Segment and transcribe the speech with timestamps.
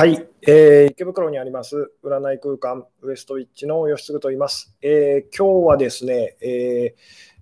[0.00, 4.74] はい、えー池袋にあります占い空間ウエストウィッチの吉嗣と言います。
[4.80, 6.94] えー今日はですね、え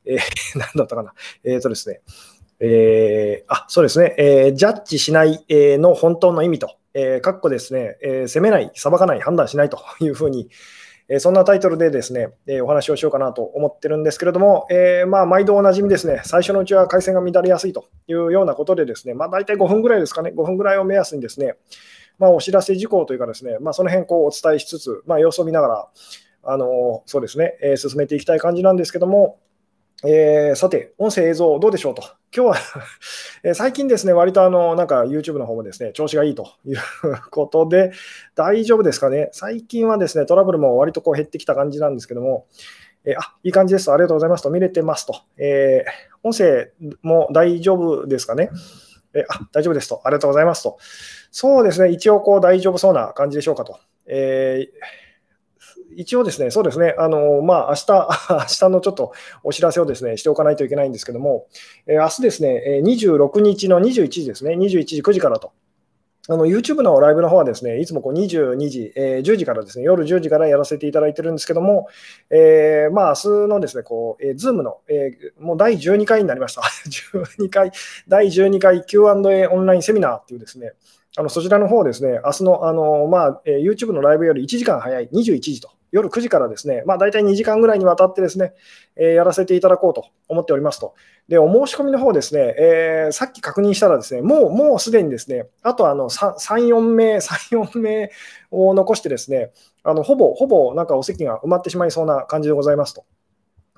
[0.05, 0.19] ーえー
[0.59, 1.15] 何だったかな、
[1.45, 2.01] えーとですね、
[2.59, 10.51] えーあそうですね、えージャッジしない、えーの本当の意味と、えー、かっこですね、えー責めない、裁かない、判断しないと いうふうに、
[11.09, 21.55] えーそんなタイトルでですね、えーお話をしようかなと思ってるんですけれども、えーまあ、毎度おなじみですね、最初のうちは回線が乱れやすいというようなことでですね、まあ、大体5分ぐらいですかね、5分ぐらいを目安にですね、
[22.19, 25.89] まあ、お知らせ事項というかですね、まあ、その辺こうお伝えしつつ、まあ、様子を見ながら、
[26.45, 29.39] あのそうですね、えー進めていきたい感じなんですけども、
[30.05, 32.03] えーさて、音声、映像、どうでしょうと。
[32.35, 32.57] 今日は
[33.45, 36.79] えー最近ですね、割とあの、なんか YouTube の方もですね、調子がいいという
[37.31, 37.93] ことで、
[38.35, 39.29] 大丈夫ですかね。
[39.33, 42.47] 最近はですね、トラブルも割とこう減ってきた感じなんですけども、
[43.05, 43.91] えーあ、いい感じです。
[43.93, 44.51] ありがとうございますと。
[44.51, 45.21] 見れてますと。
[45.37, 48.51] えー音声も大丈夫ですかね。
[49.15, 50.01] えーあ、大丈夫ですと。
[50.05, 50.79] ありがとうございますと。
[51.41, 53.79] そうですね、一応こう大丈夫そうな感じでしょうかと。
[54.07, 55.09] えー
[55.97, 61.47] 一応ですね、そうですね、あのまあ明日 明日のちょっとお知らせをですねしておかないといけないんですけども、
[61.87, 65.53] えー明日ですね、26日の21時ですね、21時9時からと。
[66.29, 71.87] あの YouTube のライブの方はですね、いつもこう22時、えー10時からですね、夜10時からやらせていただいてるんですけども、
[72.31, 76.63] えーまあ明日のですね、こう、えー、Zoom の、えーもう第12回になりました。
[77.15, 77.71] 12回、
[78.09, 80.73] 第12回 Q&A オンラインセミナーっていうですね、
[81.17, 88.53] あのそちらの方ですね、明日のあの、まあえー YouTube のライブより1時間早い21時と、夜9時からですね、まあ、大体2時間ぐらいにわたってですね、
[88.95, 90.95] えーやらせていただこうと思っておりますと。
[91.29, 98.11] で、お申し込みの方ですね、えーさっき確認したらですね、もうもうすでにですね、あとあの3、3 4名、3、4名
[98.51, 99.51] を残してですね、
[99.83, 103.05] あのほぼ、ほぼなんかお席が埋まってしまいそうな感じでございますと。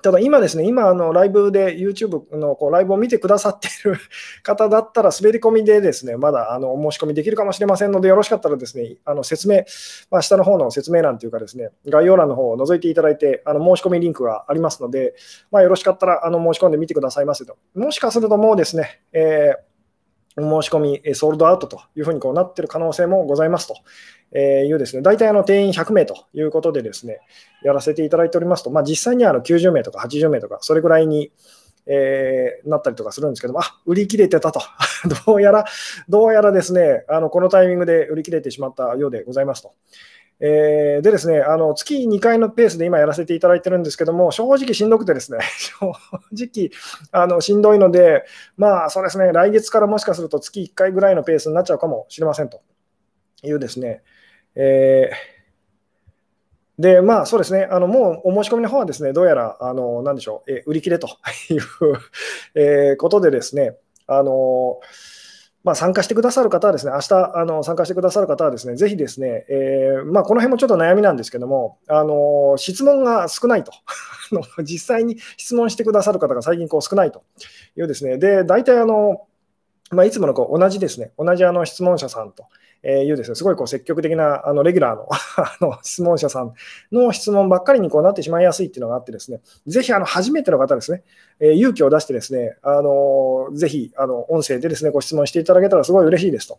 [0.01, 3.97] ただ今ですね、今、あのライブで YouTube のこうライブを見てくださっている
[4.43, 9.63] 方だったら、滑り込みでですね、まだあのお申し込みできるかもしれませんので、よろしかったらですね、あの説明、
[10.09, 15.15] まあ、下の方の説明欄というかですね、概要欄の方を覗いていただいて、あの申し込みリンクがありますので、
[15.51, 17.57] まあ、よろしかったらあの申し込んでみてくださいませと。
[17.75, 19.70] もしかするともうですね、えー
[20.37, 27.19] 申し込み、ソールドアウトというふうにこうなっている可能性もございますというですね、大体あの定員100名ということでですね、
[27.63, 31.31] やらせていただいておりますと、まあ、実際にはあの90名とか80名とか、それぐらいに、
[31.87, 34.61] えーなったりとかするんですけども、あ売り切れてたと、
[35.25, 35.65] どうやら、
[36.07, 39.73] どうやらですね、あのこのタイミングで売り切れてしまったようでございますと。
[40.43, 45.37] えーでですね、あの月2回のペースで今やらせていただいてるんですけども、正直しんどくてですね、
[45.79, 45.93] 正
[46.31, 46.71] 直
[47.11, 48.25] あのしんどいので、
[48.57, 52.61] まあそうですね、来月からもしかすると月1回ぐらいのペースになっちゃうかもしれませんと。
[53.43, 54.03] いうですね、
[54.55, 61.07] えーで、まあそうですね、あのもうお申し込みの方はですね、どうやら、あのなんでしょう、えー売り切れと
[61.49, 61.61] いう、
[62.55, 63.77] えーことでですね、
[64.07, 64.79] あの
[65.63, 73.71] まあ、参加してくださる方はですね、明日あの参加してくださる方はですね、ぜひですね、えーまあ、この辺もちょっと悩みなんですけども、あの質問が少ないと、
[74.63, 77.23] 実際に質問してくださる方が最近こう少ないと
[77.77, 79.27] いうですね、で、大体あの、
[79.91, 82.45] まあ、いつものこう同じですね、同じあの質問者さんと
[82.83, 86.53] えーいうですね、すごいこう積極的なあのレギュラーの あの質問者さん
[86.91, 91.03] の質問ばっかりにこうなってしまいやすいっていうのがあってですね、ぜひあの初めての方ですね、
[91.39, 96.57] えー勇気を出してですね、あのぜひあの音声でですね、ご質問していただけたらすごい嬉しいですと。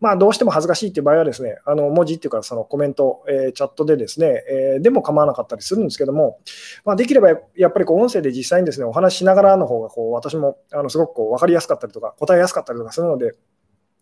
[0.00, 6.38] まあ、どうしても恥ずかしいっていう場合はですね、あの文字っていうかそのコメント、えーチャットでですね、えーでも構わなかったりするんですけども、
[6.84, 13.34] まあ、できればやっぱりこう音声で実際にですね、お話ししながらの方がこう私もあのすごくこう分かりやすかったりとか、答えやすかったりとかするので、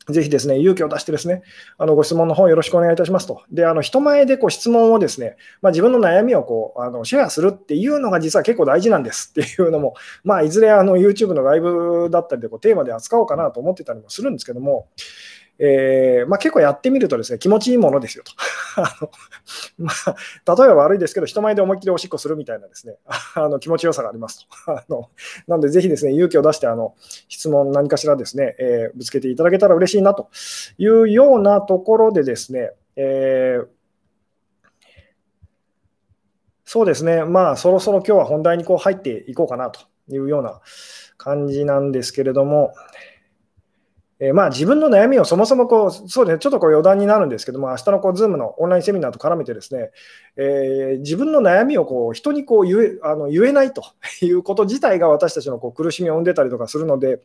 [0.09, 1.43] ぜひですね、勇気を出してですね、
[1.79, 3.43] あのご質問の方よろしくお願いいたしますと。
[3.53, 14.89] で、あの人前でこう質問をですね、まあ、自分の悩みをこうあのシェアするっていうのが実は結構大事なんですっていうのも、まあ、いずれあの YouTube のライブだったりでこうテーマで扱おうかなと思ってたりもするんですけども、
[15.65, 18.33] えーまあ、結構やってみるとですね、気持ちいいものですよと。
[18.83, 19.11] あの
[19.79, 22.97] まあ、例えば悪いですけど、人前で思いっきりおしっこするみたいなですね、
[23.37, 24.47] あの気持ちよさがありますと。
[24.73, 25.11] あの
[25.47, 26.97] なので、ぜひですね、勇気を出してあの
[27.29, 30.29] 質問何かしらですね、えーぶつけていただけたら嬉しいなと
[30.79, 33.67] いうようなところでですね、えー
[36.65, 40.63] そうですね、まあ、そろそろ今日は本題にこう入っていこうかなというような
[41.19, 42.73] 感じなんですけれども、
[44.25, 49.91] えーまあ、自分の悩みをそもそもこう、そうですね、ちょっとこう余談になるんですけども、明日のこう Zoom のオンラインセミナーと絡めてですね、
[50.37, 53.83] えー自分の悩みをこう人にこう言えあの言えないと
[54.23, 57.21] いうこと自体が私たちのこう苦しみを生んでたりとかするので、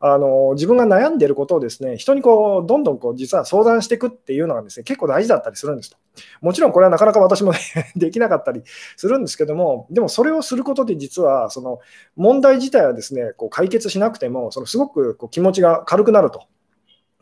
[0.00, 5.98] あの自分が悩んでることをですね人にこうどんどんこう実は相談していくっていうのがですね結構大事だったりするんですと。
[6.40, 7.52] もちろんこれはなかなか私も、
[7.96, 8.62] できなかったり
[8.96, 11.78] するんですけども、でもそれをすることで実はその
[12.16, 16.44] 問題自体はですねこう解決しなくても、そのすごくこう気持ちが軽くなると。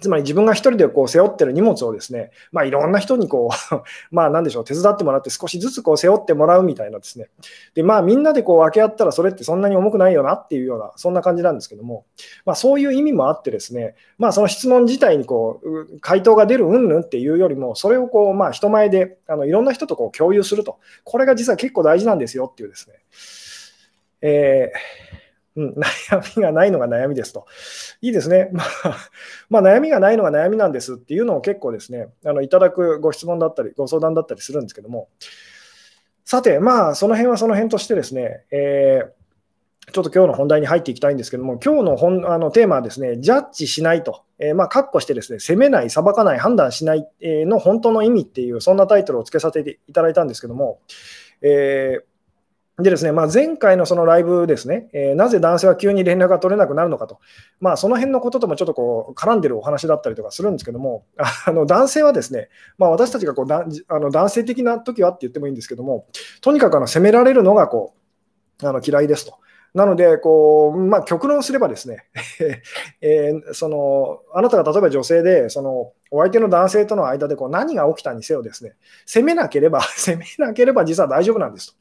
[0.01, 3.83] つまり自分が一人でこう背負ってる荷物をですね、まあ、いろんな人にこう
[4.15, 7.29] まあなんでしょう、手伝ってもらって少しずつこう背負ってもらうみたいなですね。
[7.75, 12.05] で、まあみんなでこう分け合ったらそれってそんなに重くないよなっていうような、そんな感じなんですけども、
[12.45, 20.79] まあそういう意味もあってですね、まあその質問自体にこう、回答が出るうんぬんっていうよりも、それをこう、まあ人前であのいろんな人とこう共有すると。
[21.03, 22.95] これが実は結構大事なんですよっていうですね。
[24.23, 25.28] えー
[25.59, 27.47] うん、 悩みがないのが悩みですと。
[28.01, 28.49] いいですね。
[28.55, 28.97] まあ、
[29.51, 35.09] まあ、悩みがないのが悩みなんですっていうのを結構ですね、あのいただくご質問だったり、ご相談だったりするんですけども、
[36.25, 50.79] さて、まあ、その辺はその辺としてですね、えー、ちょっと今日の本題に入っていきたいんですけども、今日の本あのテーマはですね、ジャッジしないと、えー、まあ、括弧してですね、責めない、裁かない、判断しない、えの本当の意味っていう、そんなタイトルをつけさせていただいたんですけども、
[51.43, 52.18] えー
[52.79, 57.19] でですね、まあ、前回のそのライブですね、えー、なぜ男性は急に連絡が取れなくなるのかと、
[57.61, 61.05] まあ、その辺のことともちょっとこう絡んでるお話だったりとかするんですけども、
[61.47, 62.49] あの男性はですね、
[62.79, 66.07] まあ、私たちがこうだあの男性的な時はって言ってもいいんですけども、
[66.41, 67.95] とにかくあの責められるのがこ
[68.63, 69.35] うあの嫌いですと。
[69.75, 72.07] なので、こうまあ、極論すればですね、
[73.01, 81.75] えー、そのあなたが例えば女性で、そのお相手の男性との間でこう何が起きたにせよですね、責めなければ、 責めなければ実は大丈夫なんですと。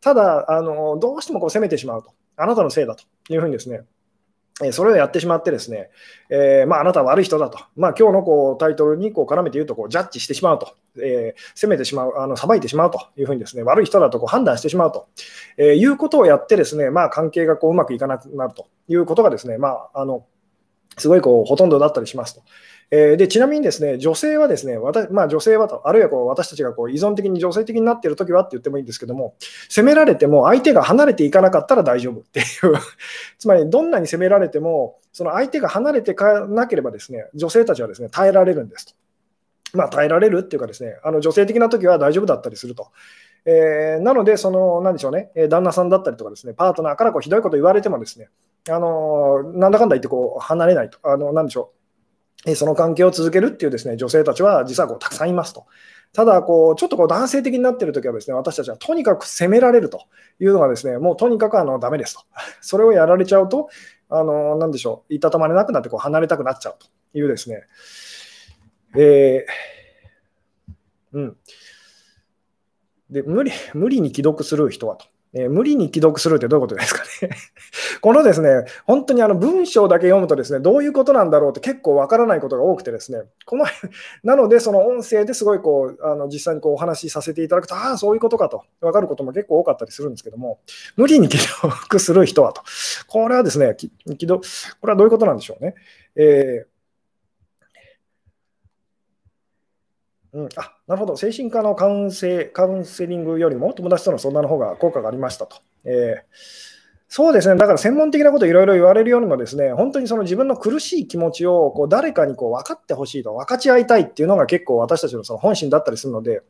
[0.00, 3.04] ただ、あのどうしてもこう責めてしまうと、あなたのせいだと。
[3.30, 3.82] いうふうにですね、
[4.72, 5.90] それをやってしまってですね、
[6.30, 13.06] えー、まあ、あなたは悪い人だと、まあ、今日のこうタイトルにこう絡めて言うとこう、ジャッジしてしまうと、えー、責めてしまう、あの裁いてしまうと。
[13.16, 15.06] いうふうにですね、悪い人だとこう判断してしまうと、
[15.56, 18.66] えー、いうことをやってですね、まあ、関係がこううまくいかなくなると。
[18.88, 20.24] いうことがですね、まあ、あの
[20.96, 22.42] すごいこうほとんどだったりしますと。
[22.90, 24.78] えー、でちなみにですね女性はですね、
[25.10, 29.34] まあ、女性はと、あるいはこう私たちがこう依存的に女性的になっているときはって言ってもいいんですけども、
[29.68, 32.46] 責められても相手が離れていかなかったら大丈夫っていう
[33.38, 38.94] つまりどんなに責められても、その相手が離れていかなければですね、女性たちはですね耐えられるんですと。
[39.74, 42.88] まあ、耐えられるっていうかですね、あの女性的な時は大丈夫だったりすると。
[43.44, 48.28] えー、なので、その、なんでしょうね、旦那さんだったりとかですね、パートナーからこうひどいこと言われてもですね、
[48.68, 51.77] あのなんだかんだ言ってこう離れないと、あのなんでしょう、
[52.54, 55.66] その関係を続けるっていうですね女性たちは実はこうたくさんいますと。
[56.12, 60.06] ただこう、ちょっとこう男性的になっているときはですね、私たちはとにかく責められると
[60.40, 62.22] いうのがですね、もうとにかくあのダメですと。
[62.60, 63.68] それをやられちゃうと、
[64.08, 66.86] あのなんでしょう、いたたまれなくなってこう離れたくなっちゃうと
[67.18, 67.64] いうですね、
[68.96, 71.36] えー、うん。
[73.10, 75.06] で無理無理に既読する人はと。
[75.34, 77.30] えー、無理に既読するってどういうことですかね
[78.00, 83.64] このですね、本当にあの文章だけ読むとですね、どういうことなんだろうって結構わからないことが多くてですね、この
[84.22, 90.60] なのでその音声ですごいこう、あの実際にこうお話しさせていただくと、ああ、そういうことかとわかることも結構多かったりするんですけども、
[90.96, 92.62] 無理に既読する人はと。
[93.06, 93.90] これはですね、既
[94.26, 94.40] 読、
[94.80, 95.74] これはどういうことなんでしょうね。
[96.16, 96.77] えー
[100.32, 105.56] うん、あなるほど、精神科のカウンセカウンセリングよりも友達との相談の方が効果がありましたと。
[105.84, 106.24] えー、
[107.08, 116.42] そうですね、だから専門的なこといろいろ言われるよりも、ですね本当にその自分の苦しい気持ちをこう誰かにこう分かってほしいと、分かち合いたいっていうのが結構私たちのその本心だったりするので、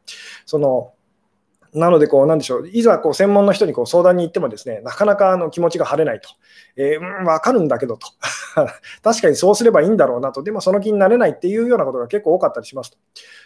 [0.44, 0.92] その
[1.78, 6.28] なので、こう、なんでしょう、いざこう専門の人にこう相談に行ってもですね、なかなかあの気持ちが晴れないと。
[6.76, 8.08] えー、うん、わかるんだけどと。
[9.02, 10.42] 確かにそうすればいいんだろうなと。
[10.42, 12.98] でもその気になれないっていうようなことが結構多かったりしますと。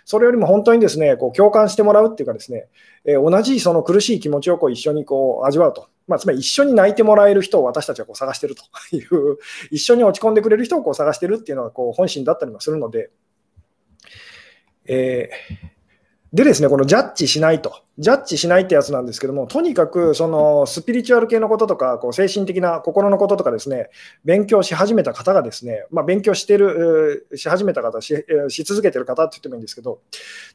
[0.05, 2.69] それよりも本当にですね、こう共感してもらうっていうかですね、
[3.05, 5.89] えー、同じその苦しい気持ちをこう一緒にこう味わうと。
[6.09, 8.65] まあ、つまり一緒に泣いてもらえる人を私たちはこう探してると
[8.97, 9.39] いう、
[9.71, 13.11] 一緒に落ち込んでくれる人をこう探してるっていうのがこう本心だったりもするので、
[14.87, 15.73] えー
[16.33, 17.83] でですね、このジャッジしないと。
[17.99, 23.91] ジャッジしないってやつなんですけども、とにかくそのスピリチュアル系のこととか、こう精神的な心のこととかですね、
[24.25, 30.01] 勉強し始めた方がですね、まあ、勉強してる、し始めた方し、し続けてる方って言ってもいいんですけど、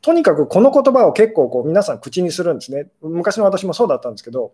[0.02, 2.88] とにかくこの言葉を結構こう皆さん口にするんですね。
[3.02, 4.54] 昔の私もそうだったんですけど、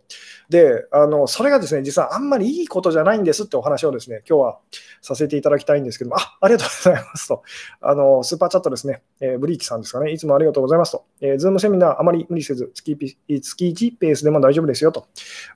[0.50, 4.58] で、あのそれがですね、実はあんまりいいことじゃないんですってお話をですね、今日は
[5.02, 7.44] させていただきたいんですけども、あありがとうございますと、
[7.80, 15.08] あのスーパーチャットですね、えー、ブリーチさんですかね、いつもありがとうございますと、えー、ズームセミナーあまり無理せず月、月1ペースでも大丈夫ですよと、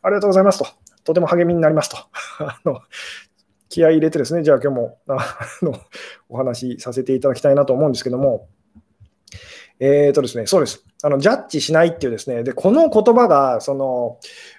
[0.01, 0.67] ありがとうございますと、
[1.03, 1.97] とても励みになりますと。
[2.39, 2.81] あの
[3.69, 5.17] 気合い入れてですね、じゃあ今日もあ
[5.61, 5.73] の
[6.29, 8.47] お話しさせていただきたいなと思うんですけども、
[9.79, 10.83] えーとですね、そうです。
[11.03, 14.17] あのジャッジしないっていうですね、でこの言葉が、その、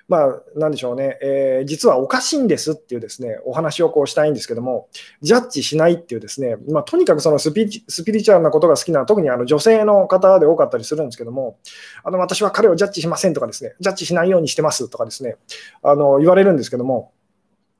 [0.09, 4.89] まあ、なんでしょうね、えー、実はおかしいんですっていうですね、お話をこうしたいんですけども、
[5.21, 11.59] ジャッジしないっていうですね、まあ、とにかくそのスピスピリチュアルなことが好きな、特にあの女性の方で多かったりするんですけども、
[12.05, 15.37] あの私は彼をジャッジしませんとかですね、ジャッジしないようにしてますとかですね、
[15.83, 17.13] あの言われるんですけども、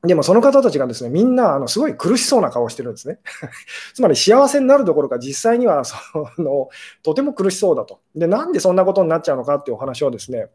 [0.01, 3.19] でもその方たちがですね、みんなあのすごい苦しそうな顔をしてるんですね。
[3.93, 5.95] つまり幸せになるどころか実際には そ
[6.37, 6.69] の
[7.03, 7.99] とても苦しそうだと。
[8.15, 10.47] で、なんでそんなことになっちゃうのかっていうお話をですね、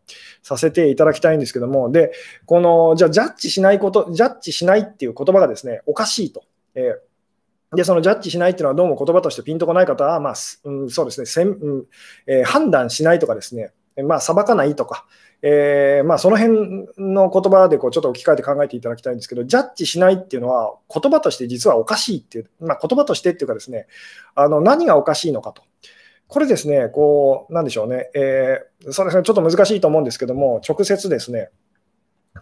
[0.42, 2.12] させていただきたいんですけども、で、
[2.46, 6.42] この、じゃあジャッジしないこと、ジャッジしないっていう言葉がですね、おかしいと。
[6.74, 10.34] えー、で、そのジャッジしないっていうのはどうも言葉としてピンとこない方は、まあ、
[10.64, 11.84] うん、そうですね、せんうん
[12.26, 13.72] えー、判断しないとかですね、
[14.02, 15.06] まあ、裁かないとか、
[15.46, 23.86] えー、まあ、その辺の言葉でこうちょっと置き換えて考えていただきたいんですけど、ジャッジしないっていうのは、言葉として実はおかしいっていう、まあ、言葉としてっていうかですね、
[24.34, 25.62] あの何がおかしいのかと。
[26.28, 31.50] これですね、こう、なんでしょうね、えー、そうですね、ちょっと難しいと思うんですけども、直接ですね、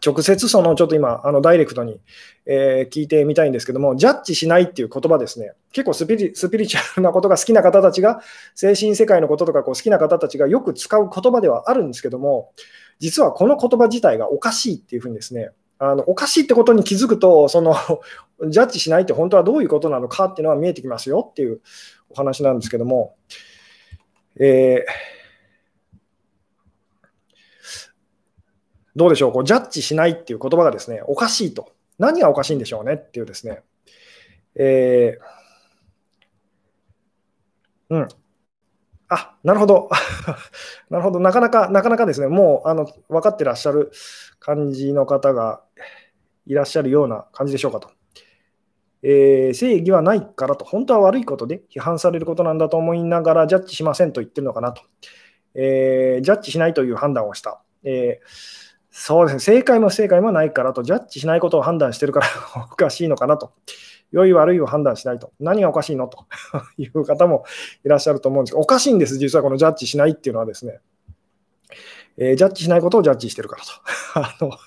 [0.05, 2.01] 直接そのちょっと今、あのダイレクトに、
[2.45, 8.21] えー、聞いてみたいんですけども、ジャッジしないっていう言葉ですね、結構スピリスピリチュアルなことが好きな方たちが、
[8.55, 12.53] 精神世界のこととかこう好きな方たちがよく使う言葉ではあるんですけども、
[12.99, 17.75] 実はこの言葉自体がおかしいっていうふうにですね、あのおかしいってことに気づくと、その
[18.49, 21.61] ジャッジしないって本当はどういうことなのかっていうのは見えてきますよっていう
[22.11, 23.15] お話なんですけども、
[24.41, 25.22] えー、
[28.95, 29.33] どうでしょう？
[29.33, 31.73] こう、ジャッジしないっていう言葉がですね、おかしいと。
[31.99, 33.63] 何がおかしいんでしょうねっていうですね、
[34.55, 38.09] えー、うん、
[39.09, 39.91] あ、なるほど。
[40.91, 41.21] なるほど。
[41.21, 43.93] なかなか、なかなかですね、もうあの分かってらっしゃる
[44.41, 45.63] 感じの方が
[46.47, 47.91] いらっしゃるような感じでしょうかと。
[49.03, 54.83] えー、正義はないからと、本当は悪いことで批判されることなんだと思いながらジャッジしませんと言ってるのかなと。
[55.55, 57.61] えー、ジャッジしないという判断をした。
[57.85, 58.27] えー、
[58.95, 62.27] そうですね、正解も不正解もないからと、ジャッジしないことを判断してるから
[62.71, 63.53] おかしいのかなと。
[64.13, 65.33] 良い悪いを判断しないと。
[65.41, 66.27] 何がおかしいのと
[66.77, 67.45] いう方も
[67.83, 70.81] いらっしゃると思うんですけど、おかしいんです、実はこのジャッジしないっていうのはですね、
[72.19, 73.71] えー、ジャッジしないことをジャッジしてるからと。
[74.15, 74.59] あの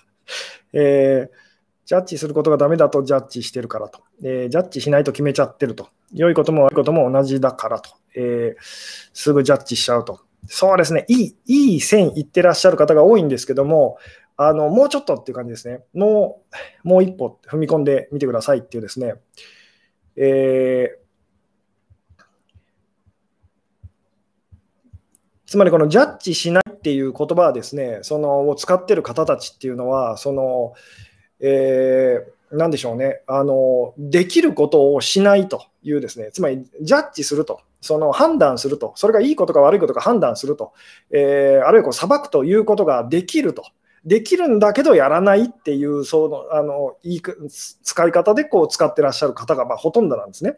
[0.74, 1.38] えー、
[1.86, 5.90] ジャッジすることがダメだとジャッジしてるからと、えー、ジャッジしないと決めちゃってると。
[6.12, 7.92] 良いことも悪いことも同じだからと。
[8.16, 8.56] え
[9.14, 10.25] すぐジャッジしちゃうと。
[10.48, 13.98] そうですね、いいいい線いってらっしゃる方が多いんですけども、
[14.38, 15.82] あのもうちょっとっていう感じですね。
[15.94, 16.44] も
[16.84, 19.16] う、もう一歩踏み込んでみてくださいっていうですね。
[20.18, 22.22] えー、
[25.46, 30.74] つまりこのジャッジしないっていう言葉はですね、そのを使ってる方たちっていうのは、その、
[31.40, 40.74] えー、なんでしょうねあの、できることをしないというですね、つまりジャッジすると、その判断すると、それがいいことか悪いことか判断すると、
[41.12, 43.64] えー、あるいはこう裁くということができると。
[44.06, 47.22] できるんだけどやらないっていう、その、あの、いい
[47.84, 50.58] 使い方でこう使ってらっしゃる方がまほとんどなんですね。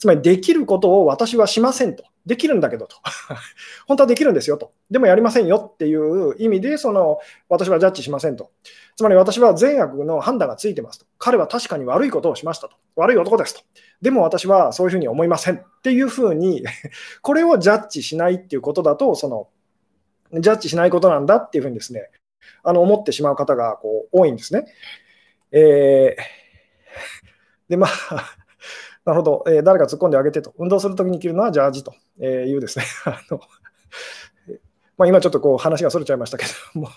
[0.00, 2.04] つまり、できることを私はしませんと。
[2.24, 2.96] できるんだけどと。
[3.86, 4.72] 本当はできるんですよと。
[4.90, 7.18] でもやりませんよっていう意味で、その、
[7.50, 8.50] 私はジャッジしませんと。
[8.96, 11.06] つまり私は善悪の判断がついてますと。
[11.18, 12.76] 彼は確かに悪いことをしましたと。
[12.96, 13.60] 悪い男ですと。
[14.00, 16.64] でも私はそういうふうに思いませんっていうふうに、
[17.20, 19.48] これをジャッジしないっていうことだと、その、
[20.40, 22.08] ジャッジしないことなんだっていうふうにですね、
[22.62, 24.64] あの思ってしまう方がこう多いんですね。
[25.52, 27.90] えー、で、まあ、
[29.10, 31.92] なるほど、えー、誰か突っ込んであげてと、運動するときに着るのはジャージと。
[32.20, 33.40] いうですね、 あの
[34.96, 36.90] まあ、今ちょっとこう話がそれちゃいましたけども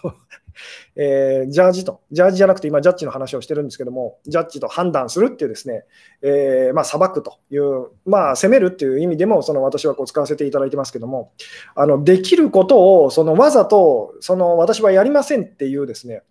[0.95, 5.85] えー、ジャージと、ジャージじゃなくて今、ジャッジの話をしてるんですけども、ジャッジと判断するっていうですね、
[6.21, 11.31] えー、まあ、裁くという、まあ、責めるっていう意味でも、その私はこう使わせていただいてますけども、
[11.73, 16.21] あのできることをそのわざとその私はやりませんっていうですね、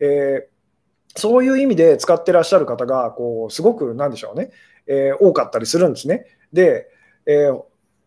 [0.00, 4.50] えー、そういう意味で使ってらっしゃる方がこうすごくなんでしょうね、
[4.90, 6.26] えー、多かったりするんですね。
[6.52, 6.88] で、
[7.26, 7.62] えー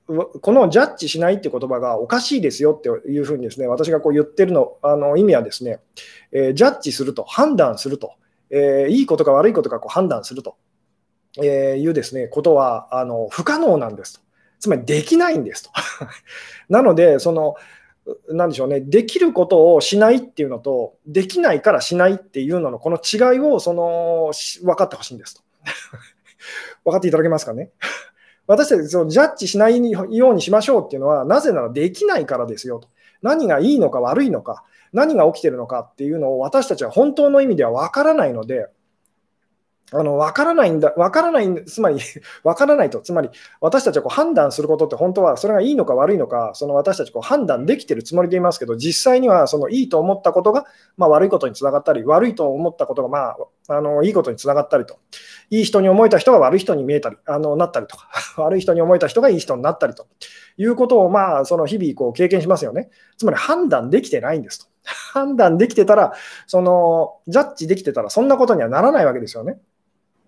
[0.06, 5.80] このジャッジしないって言葉がおかしいですよっていうふうにですね、私がこう言ってるのあの意味はですね、
[6.34, 8.16] えー、ジャッジすると、判断すると、
[8.50, 10.58] えー、いいことか悪いことかこう判断すると、
[11.42, 14.22] えいうですね、ことはあの不可能なんですと。
[14.60, 15.72] つまりできないんですと。
[16.70, 17.56] なので、その、
[18.30, 25.42] なんでしょうね、できることをしないっていうのと、できないからしないっていうののこの違いをその分かってほしいんですと。
[26.86, 27.72] 分かっていただけますかね？
[28.48, 32.90] 私たちそのジャッジしないようにしましょうっていうのは、なぜならできないからですよと。
[33.22, 38.68] 何がいいのか悪いのか、何が起きてるのかっていうのを私たちは本当の意味では分からないので、
[39.96, 42.00] あの分からないんだ、分からない、つまり
[42.44, 43.30] 分からないと、つまり
[43.62, 50.66] 私たちはこう判断することって本当はそれがいいのか悪いのか、その私たちこう判断できてるつもりでいますけど、実際にはそのいいと思ったことが、
[50.98, 53.36] まあ、悪いことにつながったり、悪いと思ったことが、ま
[53.70, 54.98] あ、あのいいことにつながったりと
[55.50, 60.08] いい人に思えた人が悪い人に見えたり、あのなったりとか、 悪い人に思えた人がいい人になったりと
[60.58, 62.90] いうことを、まあ、その日々こう経験しますよね。
[63.18, 64.68] つまり判断できてないんですと。
[65.14, 66.14] 判断できてたら、
[66.48, 69.60] そのジャッジできてたら、そんなことにはならないわけですよね。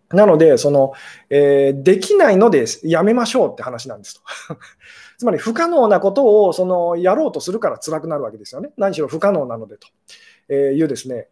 [0.09, 0.93] なので、その
[1.29, 4.21] えー、できないのでやめましょうって話なんですと。
[5.17, 8.71] つまり不可能なことをそのやろうとするから辛くなるわけですよね。
[8.77, 9.87] 何しろ不可能なのでと
[10.49, 11.27] えいうですね。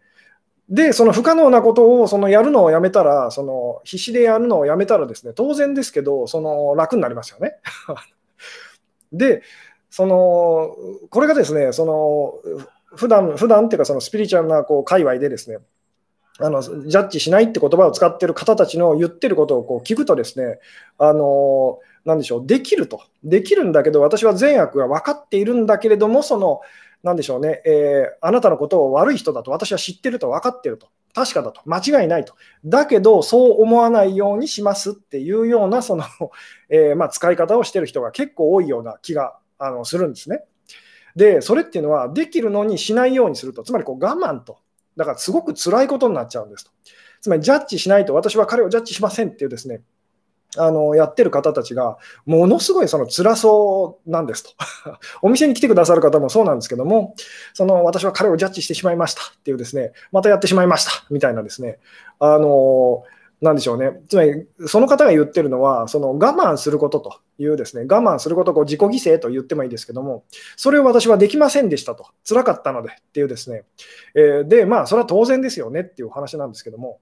[0.73, 7.57] で、その不可能なことをそのやるのをやめたら、その必死でやるのをやめたらですね、当然ですけど、その楽になりますよね。
[9.13, 9.43] で、
[9.91, 10.75] その
[11.11, 12.33] これがですね、その
[12.95, 15.59] 普段普段っていうか、そのスピリチュアルなこう界隈でですね、
[16.39, 20.57] あのジャッジしないって言葉を使ってる方たちの言ってることをこう聞くとですね、
[20.97, 23.03] あのなんでしょう、できると。
[23.23, 26.61] できるんだけど、私は善悪が分かっているんだけれども、その、
[27.03, 30.87] なんでしょうね、えー、あなたのことを悪い人だと私は知ってると分かってると。
[31.13, 31.61] 確かだと。
[31.65, 32.33] 間違いないと。
[32.65, 36.05] だけど、そう思わないようにしますっていうような、その、
[36.69, 40.43] えー、まあ、使い方をしてる人が結構多いような気があのするんですね。
[41.15, 43.63] で、それっていうのは、できるのにしないようにすると。
[43.63, 44.57] つまり、こう、我慢と。
[44.97, 46.71] だから、すごく辛いことになっちゃうんですと。
[47.21, 49.81] つまり、ジャッジしないと、私は彼をジャッジしませんっていうですね、
[50.57, 54.51] あのやってる方たちが、ものすごいその辛そうなんですと。
[55.21, 57.15] お店に来てくださる方もそうなんですけども、
[57.53, 61.79] その私は彼をジャッジしてしまいましたっていうですね、またやってしまいましたみたいなですね、
[62.19, 63.03] あの
[63.43, 70.23] なんでしょうね、つまりその方が言ってるのは、その我慢することというですね、我慢することを自己犠牲と言ってもいいですけども、
[70.55, 73.65] それを私はできませんでしたと、辛かったのでっていうですね、
[74.15, 76.99] えー、で、まあ、それは当然ですよねっていうお話なんですけども、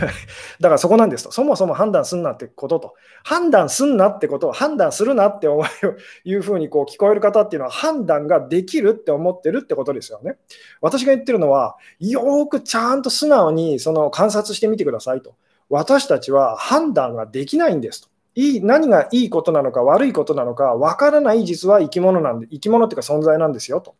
[0.60, 1.32] だからそこなんですと。
[1.32, 2.94] そもそも判断すんなってことと。
[3.22, 5.64] 判断すんなってことを判断するなって思
[6.24, 10.36] いうふうにこう聞こえる方っていうのは判断ができるって思ってるってことですよね。
[10.80, 15.34] 私が言ってるのは、よくちゃんと素直にその観察してみてくださいと。
[15.68, 18.08] 私たちは判断ができないんですと。
[18.34, 23.94] いい何がいいことなのか悪いことなのかわからない実は生き物なんで、生き物っていうか存在なんですよと。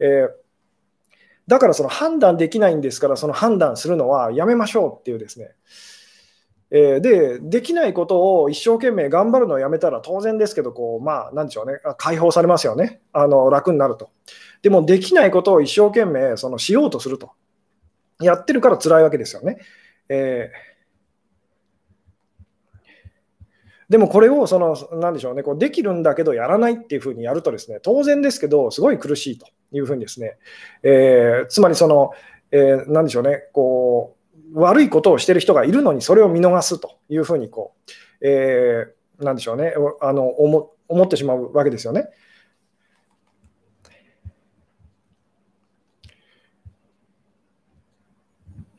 [0.00, 0.45] えー
[1.46, 5.50] だからその判断できないんですから、その判断するのはやめましょうっていうですね。
[6.70, 13.00] えー、で、できないことを一生懸命頑張るのをやめたら当然ですけど、こう、まあ、なんでしょうね、解放されますよね。
[13.12, 14.10] あの、楽になると。
[14.62, 17.30] でも、できないことを一生懸命、その、しようとすると。
[18.20, 19.58] やってるから辛いわけですよね。
[20.08, 20.76] えー
[23.88, 30.36] でもこれをその、なんでしょうね、こうできるんだけどやらないっていうふうにやるとですね、当然ですけど、すごい苦しいというふうにですね、
[30.82, 32.12] えー、つまりその、
[32.50, 34.16] えー、なんでしょうね、こ
[34.54, 37.74] う、悪いことをしている人がいるのにそれを見逃すというふうにこ
[38.22, 42.08] う、えー、なんでしょうね、あの思思ってしまうわけですよね。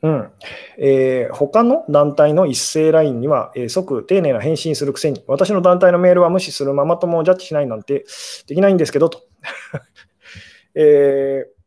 [0.00, 0.30] うん
[0.78, 8.06] えー、他の団体の一斉 LINE には、えー、即丁寧な返信するくせに、私の団体のメールは無視するままともジャッジしないなんて
[8.46, 9.27] できないんですけどと。
[10.74, 11.58] えー、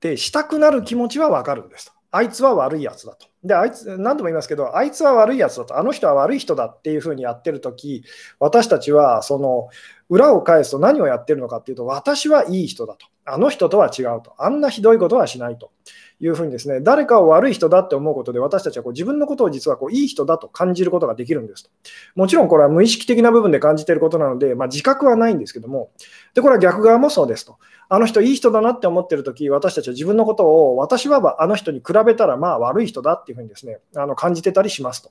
[0.00, 1.92] で、したくなる気持ちはわかるんですと。
[2.10, 3.26] あいつは悪いやつだと。
[3.44, 8.04] で、あいつ、何度も言いますけど、あいつは悪いやつだと、あの人は悪い人だっていうふうにやってるとき、
[8.38, 9.68] 私たちは、その、
[10.08, 13.06] 裏を返すと何をやってるのかっていうと、私はいい人だと。
[13.24, 14.34] あの人とは違うと。
[14.38, 15.72] あんなひどいことはしないと
[16.18, 21.70] いうふうにですね、誰かを悪い人だって思うことで、私たちはこう自分のことを実はこういい人だと感じることができるんですと。
[22.14, 25.90] もちろんこれは無意識的な部分で感じていることなので、まあ、自覚はないんですけども、
[26.34, 27.58] で、これは逆側もそうですと。
[27.88, 35.02] あの人いい人だなって思ってるとき、私たちは自分のことを、私はあの人に比べたらまあ悪い人だっていうふうにですね、あの感じてたりします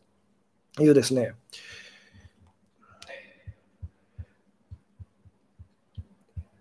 [0.76, 1.36] というですね、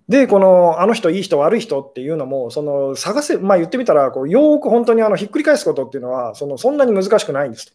[0.09, 7.75] で、このあの人、いい人、悪い人っていうのも、その探せ、まあ、言ってみたらこう、よく本当にあのひっくり返すことっていうのはその、そんなに難しくないんです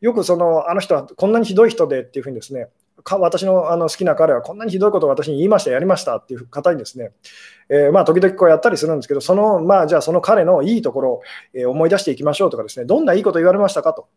[0.00, 2.68] よくそのあの人はこんなにひどい人でっていうふうにですね、
[3.02, 7.12] か私のあの好きな彼はこんなにひどいことを私に言いました、やりましたっていう方にですね、
[7.68, 11.22] えー、まあ時々こうやったりするんですけど、そのまあじゃあその彼のいいところを、
[11.54, 14.08] え思い出していきましょうとかですね、どんないいこと言われましたかと。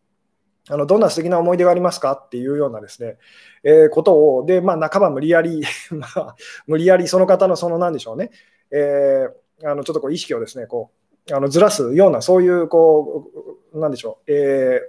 [0.69, 3.17] あのどんな素敵な思い出がありますかっていうようなですね、
[3.63, 6.35] えー、ことを、で、まあ、半ば無理やり まあ、
[6.67, 8.31] 無理やりその方のその、なんでしょうね、
[8.71, 10.91] えー、あのちょっとこう意識をですね、こ
[11.29, 13.29] う、あのずらすような、そういう、こ
[13.73, 14.81] う、なんでしょう、え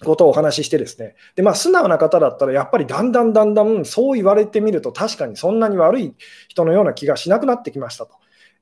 [0.00, 6.14] ー、ことをお話ししてですね、で、まあ、素直な方だったら、やっぱりだんだんだんだん、そう言われてみると、確かにそんなに悪い
[6.48, 8.14] 人のような気がしなくなってきましたと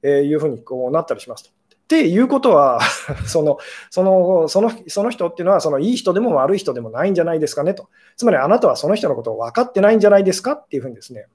[0.03, 1.51] えいうふうにこうなったりしますと。
[1.87, 2.81] っていうことは
[3.27, 3.59] その、
[3.91, 7.89] その、その、その人っていうのは、そのいい人でも悪い人でもないんじゃないですかねと。
[8.17, 11.29] つまりあなたはその人のことを分かってないんじゃないですかっていうふうにですね。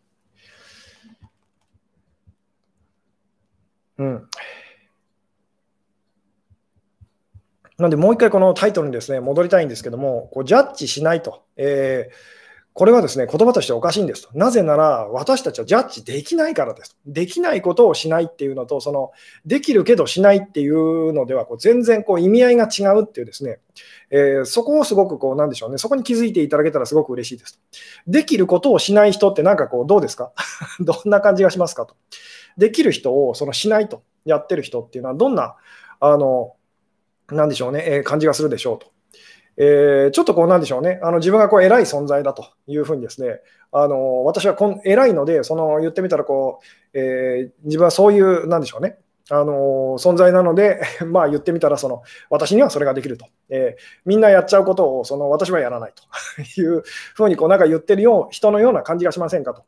[3.98, 4.28] うん。
[7.78, 11.46] なんでもう一回このタイトルにですね、戻りたいんですけども、こうジャッジしないと。
[11.56, 12.41] えー
[12.74, 14.30] これはですね、言葉としておかしいんですと。
[14.34, 16.98] なぜなら、私たちはジャッジできないからです。
[17.06, 19.12] できないことをしないっていうのと、その、
[19.46, 23.60] できるけどしないっていうのでは、こう全然こう意味合いが違うっていうですね、
[24.10, 27.60] えー、そこをすごくこう、なんでしょうね、そこに気づいていただけたらすごく嬉しいです。
[28.08, 30.32] できることをしない人ってなんかこう、どうですか？
[30.80, 31.96] どんな感じがしますかと。
[32.58, 35.58] できる人をそのしないとやってる人っていうのは、どんな、
[36.00, 36.56] あの、
[37.30, 38.88] なんでしょうね、えー、感じがするでしょうと。
[39.64, 46.62] えー、ちょっとこうなんでしょうね、あの自分がこう偉い存在だというふうにですね、あの私はこん偉いので、その言ってみたらこ
[46.96, 48.98] う、えー、自分はそういう、なんでしょうね、
[49.30, 56.82] あの存在なので、 まあ言ってみたらその、私にはそれができると、えー、みんなやっちゃうことをその私はやらないという
[57.14, 59.62] ふうにこうなんか言ってるよう人のような感じがしませんかと。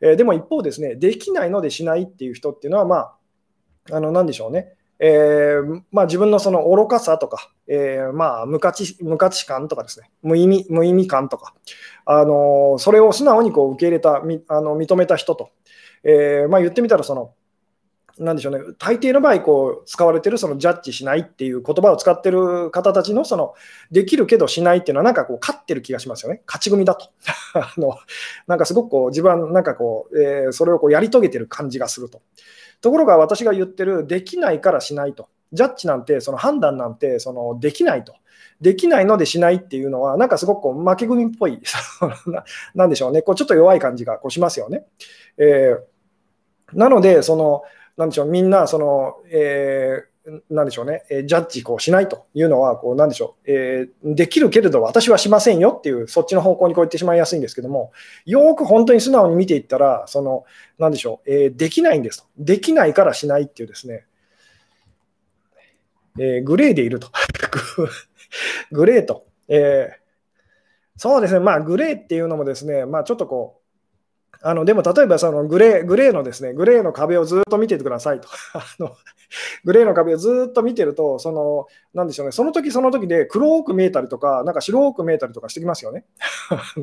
[0.00, 3.16] え、でも一方ですね、できないのでしないっていう人っていうのは、まあ、
[3.92, 4.72] あの何でしょうね、
[5.06, 10.10] えーまあ、自分のその愚かさとか、えーまあ、無価値無価値観とかですね。
[10.22, 11.52] 無意味、無意味感とか、
[12.06, 15.50] あのそれを素直にこう受け入れた、あの認めた人と、
[16.04, 17.34] えーまあ、言ってみたらその、
[18.16, 23.52] なんでしょうね、大抵の場合こう使われてるそのジャッジしないっていう言葉を使ってる方たちのその
[23.90, 27.10] できるけどしないっていうのはなんかこう勝ってる気がしますよね、勝ち組だと。
[27.52, 27.98] あの
[28.46, 32.22] なんかすごくこう自分はなんかこう、えー、それをこうやり遂げてる感じがすると。
[32.84, 35.30] ところが私が言ってる、できないからしないと。
[35.54, 38.14] ジャッジなんて、その判断なんて、そのできないと。
[38.60, 41.62] できないのでしないっていうのは、なんかすごくこう負け組っぽい、
[42.74, 44.84] なんでしょうね、こうちょっと弱い感じがこうしますよね。
[45.38, 47.62] えー、なので、その、
[47.96, 50.13] なんでしょう、みんな、その、えー
[50.48, 57.92] なんでしょうね、えジャッジこうしないというのは、こうなんでしょう、えー、できるけれど私はしませんよっていう、そっちの方向にこう言ってしまいやすいんですけども、
[58.24, 60.44] よく本当に素直に見ていったら、その
[60.78, 62.24] なんでしょう、えー、できないんですと。
[62.38, 64.06] できないからしないっていうですね、
[66.18, 67.08] えー、グレーでいると。
[68.72, 69.26] グレーと。
[69.48, 69.98] え
[70.96, 73.63] そうですね、まあ、グレーっていうのもですね、まあ、ちょっとこう、
[74.46, 78.94] あのでも例えばそのグレーグレーのですねグレーの壁をずっと見ててくださいと あの
[79.64, 86.04] グレーの壁をずっと見てるとそのなんでしょうねその時その時で黒く見えたりとかなんか白く見えたりとかしてきますよね。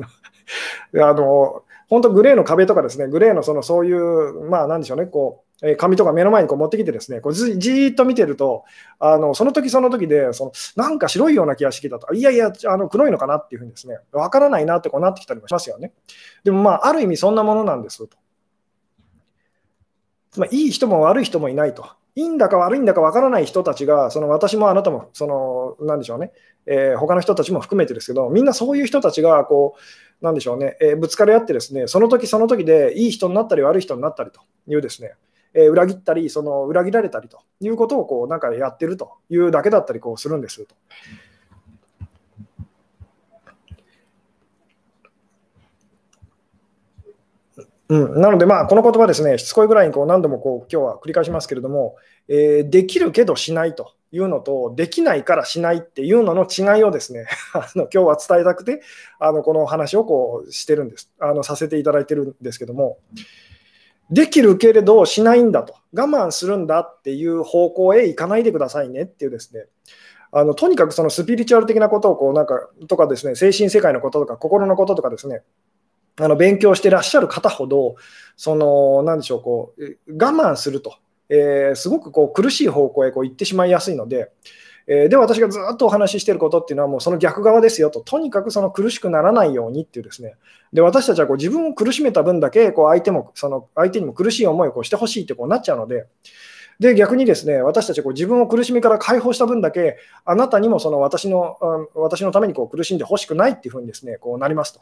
[1.00, 8.64] あの本当グレーの壁とかですねグレーのそのそういうまあなんでしょうねこう紙とか目の前にこう持ってきてですね、こうじーっと見てると、
[8.98, 15.92] あのその時その時でその、なんか白いような気がしてきたと、いやいや、あの黒いのかなっていうふうにですね、わからないなってこうなってきたりもしますよね。
[16.42, 18.16] でもまあ、ある意味そんなものなんですと。
[20.32, 21.86] つまり、いい人も悪い人もいないと。
[22.14, 26.32] いいんだか悪いんだかわからない人たちが、その私もあなたも、その、なんでしょうね、
[26.66, 29.76] えー、他の人たちも含めてですけど、みんなそういう人たちが、こ
[30.20, 35.14] う、なんでしょうね、えー、ぶつかり合ってですね、その時その時でいい人になったり悪い人になったりというですね、
[35.54, 40.74] え裏切ったり、その裏切られたりということをこうなんかやってるというだけだったりこうするんですと。
[47.88, 58.80] うん、なので、まあ、この言葉ですね、しつこいぐらいにこう何度もこう今日は繰り返しますけれども、えー、できるけどしないというのと、できないからしないっていうのの違いをですね、 あの今日は伝えたくて、
[59.18, 62.98] あのこの話をこうしてるんです、あのさせていただいてるんですけども、
[64.12, 69.64] できるけれどしないんだと、我慢するんだっていう方向へ行かないでくださいねっていうですね、
[70.30, 75.42] あのとにかくそのスピリチュアル的なことをこうなんかとかですね、精神世界のこととか心のこととかですね、
[76.20, 77.96] あの勉強してらっしゃる方ほど、
[78.36, 80.96] その、なんでしょう、こう、我慢すると、
[81.30, 84.30] えー、すごくこう苦しい方向へこう行ってしまいやすいので、
[84.86, 90.34] えー、で、私がずっとお話ししていることっていうのは、もうその逆側ですよと、とにかくその苦しくならないようにっていうですね、
[90.72, 96.06] で私たちはこう自分を苦しめた分だけ、こう相手もその相手にも苦しい思いをこうしてほしいってこうなっちゃうので、
[96.80, 101.56] で逆にですね私たちこう自分を苦しみから解放した分だけ、あなたにもその私の
[101.94, 104.80] 私のためにこう苦しんでほしくないっていうふうにですねこうなりますと。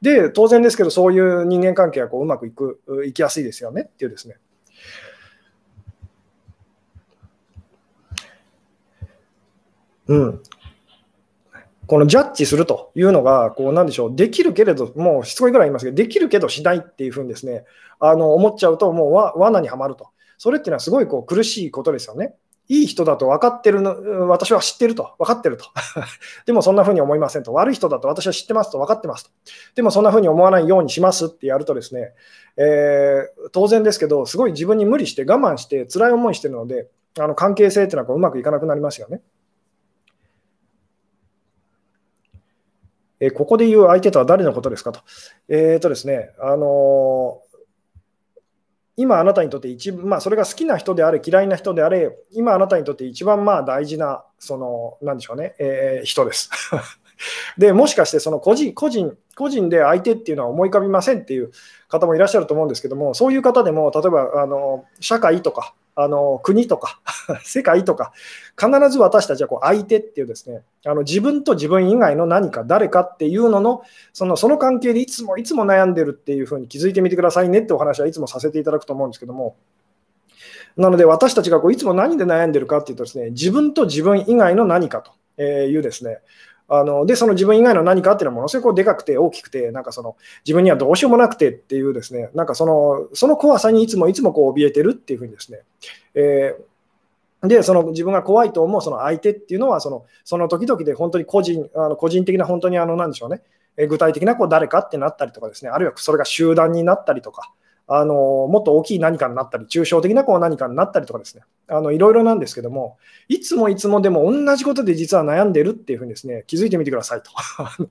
[0.00, 4.36] で、当然ですけど、そういう人間関係はこううまくいくいきやすいですよねっていうですね。
[10.08, 10.42] うん、
[11.86, 17.64] このジャッジするというのが、こうなんでしょう、できるけれど、もうしつこいぐらい言いますけど、できるけどしないっていうふうにですね、
[18.00, 20.08] あの思っちゃうと、もうわ罠にはまると。
[20.36, 22.34] それっていうのはすごいこう苦しいことですよね。
[22.68, 25.64] いい人だと分かってるの、私は知ってると、分かってると。
[26.44, 27.54] でもそんなふうに思いませんと。
[27.54, 29.30] 悪い人だと私は知ってますと、分かってますと。
[29.74, 32.12] でもそんなふうに思わないようにしますってやるとですね、
[32.58, 39.22] えー、当然ですけど、すごい自分に無理して我慢して辛い思いしてるので、あの関係性っていうのはこううまくいかなくなりますよね。
[43.20, 45.00] えここで言う相手とは誰のことですかと。
[45.48, 47.40] えっ、ー、とですね、あの
[48.98, 56.50] 今あなたにとって一番、まあ、それが好きな人であれ、嫌いな人であれ、今あなたにとって一番まあ大事な、その、なんでしょうね、えー、人です。
[57.56, 61.52] で、もしかしてその個人、個人、個人で相手っていうのは思い浮かびませんっていう
[61.88, 67.00] 方もいらっしゃると思うんですけども、そういう方でも、例えばあの社会とか、あの国とか
[67.42, 68.12] 世界とか、
[68.56, 73.82] 必ず私たちはこう相手っていうですね、あの自分と自分以外の何か誰かっていうのの、
[74.12, 79.56] そのその関係でいつもいつも悩んでるっていうふうに気づいてみてくださいねってお話はいつもさせていただくと思うんですけども、
[80.76, 85.02] なので私たちがこういつも何で悩んでるかっていうとですね、自分と自分以外の何か
[85.36, 86.18] というですね、
[86.70, 95.60] あので、その自分以外の何かっていうのはものすごくでかくて大きくて、なんかその自分にはどうしようもなくてっていうですね、なんかそのその怖さにいつもいつもこう怯えてるっていうふうにですね、
[96.14, 103.40] えー、で、その自分が怖いと思うその相手っていうのはその、その時々で本当に個人あの個人的な本当にあの、なんでしょうね、
[103.88, 107.50] 具体的なこう誰かってなったりとかですね、あるいはそれが集団になったりとか、
[107.90, 112.98] あのもっと大きい何かになったり、抽象的なこう何かになったりとかですね、あのいろいろなんですけども、
[113.28, 117.30] いつもいつもでも同じことで実は悩んでるっていうふうにですね、気づいてみてくださいと。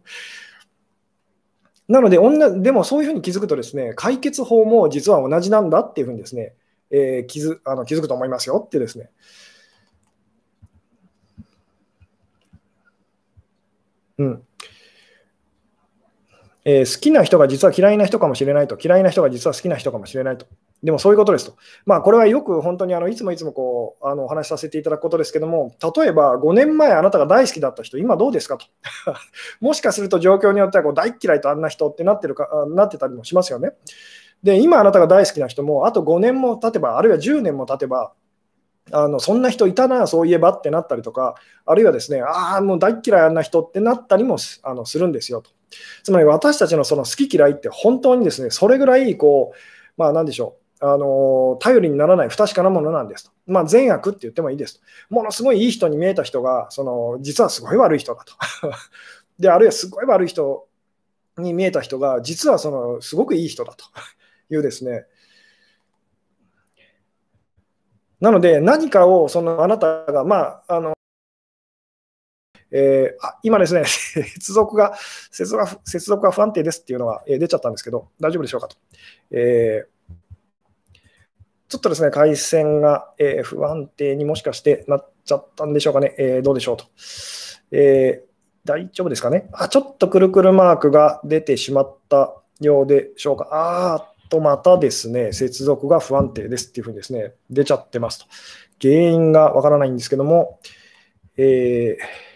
[1.90, 6.54] なので女、でもそういうふうに気づくとですね、解決法も実は同じなんだっていうふうにですね、
[6.92, 9.10] えー、気づあの気づくと思いますよってですね。
[14.20, 14.47] うん。
[16.70, 20.46] えー、好きな人が実は嫌いな人かもしれないと、嫌いな人が実は好きな人かもしれないと。
[20.84, 21.56] でもそういうことですと。
[21.86, 28.66] まあ、これはよく本当にあのいつもいつもこうあのお話しさせていただくことですけども、例えば5年前あなたが大好きだった人、今どうですかと。
[29.66, 33.72] もしかすると状況によってはこう大嫌いとあんな人ってなってるかなってたりもしますよね。
[34.44, 38.12] で、今あなたが大好きな人も、あと5年も経てば、あるいは10年も経てば、
[38.92, 45.57] あのそんな人いたな、そういえばってなったりとか、あるいはですね、ああ、もう大嫌いあんな人ってなったりもあのするんですよと。
[46.04, 49.58] つまり私たちのその好き嫌いって本当にですね、それぐらいこう、
[49.98, 53.32] まあ何でしょう、あの頼りにならない不確かなものなんですと。
[53.48, 54.82] まあ、善悪って言ってもいいですと。
[55.10, 58.34] ものすごいいい人に見えた人が、その実はすごい悪い人だと。
[59.40, 60.68] で、あるいはすごい悪い人
[61.38, 63.86] に見えた人が、実はそのすごくいい人だと
[64.50, 65.06] いうですね、
[68.20, 70.97] なので、何かをそのあなたが、まあ、あの
[72.72, 74.98] えー、あ今ですね、接続が
[75.32, 78.76] 接続が、接続が不安定ですっていうのが、え出ちゃったんですけど、大丈夫でしょうかと。
[79.32, 80.14] えー、
[81.70, 86.16] ちょっとですね、回線が、えー、不安定にもしかしてなっちゃったんでしょうかね。
[86.18, 86.86] えー、どうでしょうと。
[87.72, 88.24] え
[88.66, 89.50] 大丈夫ですかね。
[89.54, 93.48] あ、ちょっとくるくるマークが出てしまったようでしょうか。
[93.52, 98.26] あーと、またですね、接続が不安定ですっていうふうにですね、出ちゃってますと。
[98.82, 100.60] 原因がわからないんですけども、
[101.38, 102.27] えー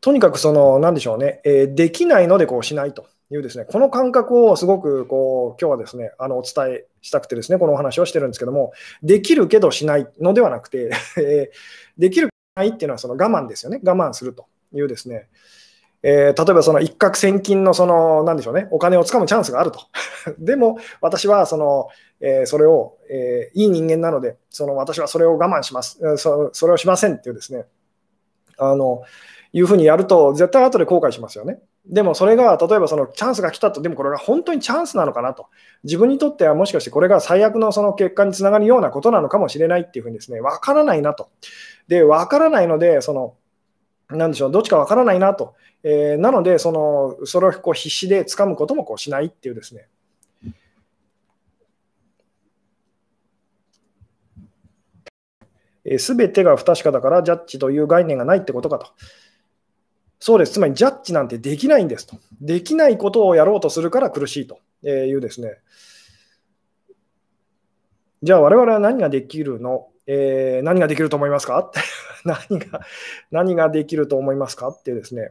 [0.00, 11.50] とにかくその、なんでしょうね、えー、できないのでこうしないというですね、この感覚をすごくこう今日はですね、あのお伝えしたくてですね、このお話をしてるんですけども、できるけどしないのではなくて、 え
[11.98, 15.28] できるないっていうのはその我慢ですよね、我慢するというですね、
[16.02, 19.80] えー、例えばその一攫千金のその、なんでしょうね、お金をつかむチャンスがあると。
[20.38, 21.88] でも、私はその、
[22.20, 27.66] えー、それを、えー、いい人間なので、その私はそれを我慢します、そそれをしませんっていうですね、
[28.56, 29.02] あの、
[29.52, 31.58] いうふうにやると、絶対後で後悔しますよね。
[31.86, 35.46] でもそれが、例えばそのチャンスが来たと、でもこれが本当にチャンスなのかなと。
[35.82, 41.30] 自分にとってはもしかしてこれが最悪のその結果につながるようなことなのかもしれないっていうふうにですね、わからないなと。
[41.88, 43.34] で、わからないので、その、
[44.08, 45.54] なんでしょう、どっちかわからないなと。
[45.82, 49.88] えー、なので、その、それをこう必死で掴むこともこうしないっていうですね。
[55.98, 58.88] す、べ、てが不確かだからジャッジという概念がないってことかと。
[60.22, 60.52] そうです。
[60.52, 62.18] つまり、ジャッジなんてできないんですと。
[62.42, 65.56] できないことをやろうとするから苦しいというですね。
[68.22, 71.72] じゃあ、我々は何ができるの、えー、何ができると思いますか？
[72.24, 72.80] 何が
[73.30, 74.68] 何ができると思いますか？
[74.68, 75.30] ってですね。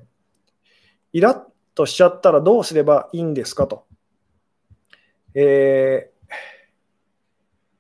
[1.14, 1.42] イラッ
[1.76, 3.68] としちゃったらどうすればいいんですか？
[3.68, 3.86] と。
[5.36, 6.10] え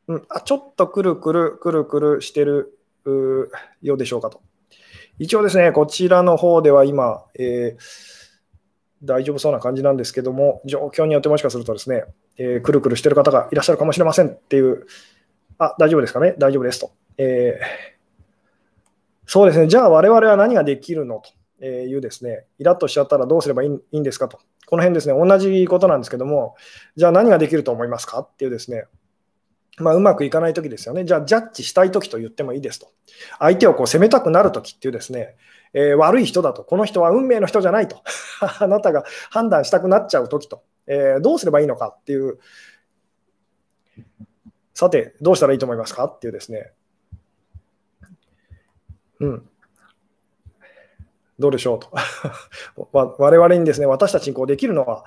[0.08, 2.78] ー、うん、あちょっとくるくるくるくるしてる
[3.82, 4.42] ようでしょうかと。
[5.20, 7.84] 一応ですね、こちらの方では今、えー、
[9.04, 12.06] 大丈夫そうな感じなんですけども、状況によってもしかするとですね、
[12.38, 14.88] えー、くるくるしてる方がいらっしゃるかもしれませんっていう、
[15.58, 16.36] あ、大丈夫ですかね？
[16.38, 16.92] 大丈夫ですと。
[17.18, 18.20] えー、
[19.26, 21.22] そうですね、じゃあ我々は何ができるの
[21.60, 24.40] というですね、イラッとしちゃったらどうすればいいいいんですかと。
[24.66, 26.56] この辺ですね、同じことなんですけども、
[26.96, 28.20] じゃあ何ができると思いますか？
[28.20, 28.86] っていうですね、
[29.80, 31.06] まあ、うまくいかないときですよね。
[31.06, 32.92] じゃあ、ジャッジしたいときと言ってもいいですと。
[33.40, 35.36] 相手をこう責めたくなるときっていうですね、
[35.74, 38.02] えー、悪い人だと、この人は運命の人じゃないと、
[38.60, 40.64] あなたが判断したくなっちゃうときと。
[40.88, 42.40] えー、どうすればいいのかっていう、
[44.74, 46.72] さて、どうしたらいいと思いますかっていうですね、
[49.20, 49.50] うん、
[51.38, 51.92] どうでしょうと。
[52.92, 55.06] 我々にですね、私たちにこうできるのは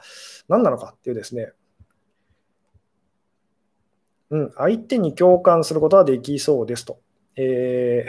[0.49, 1.53] 何なのかっていうですね、
[4.33, 6.99] うん、相手に共感することはできそうですと。
[7.37, 8.07] え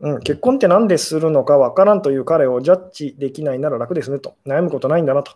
[0.00, 4.36] ー、うん、結婚って何でするのか分からんという彼をジャッジできないなら楽ですねと。
[4.46, 5.32] 悩むことないんだなと。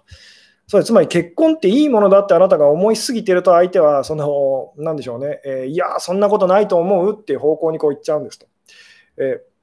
[0.69, 8.47] そうつまり結婚っていいものだってあなたが思いすぎてると相手はその、なんでしょうね、えー、いや、そんなことないと思うっていう方向にこう言っちゃうんですと。
[9.19, 9.56] えー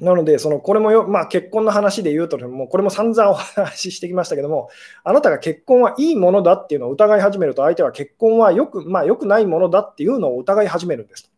[0.00, 4.70] なので、そのこれもよ、まあ、結婚の話で言うと、もうこれも散々お話ししてきましたけども、
[5.04, 11.30] あなたが結婚はいいものだっていうのを疑い始めると、相手は結婚はよく,、まあ、よくないものだっていうのを疑い始めるんです。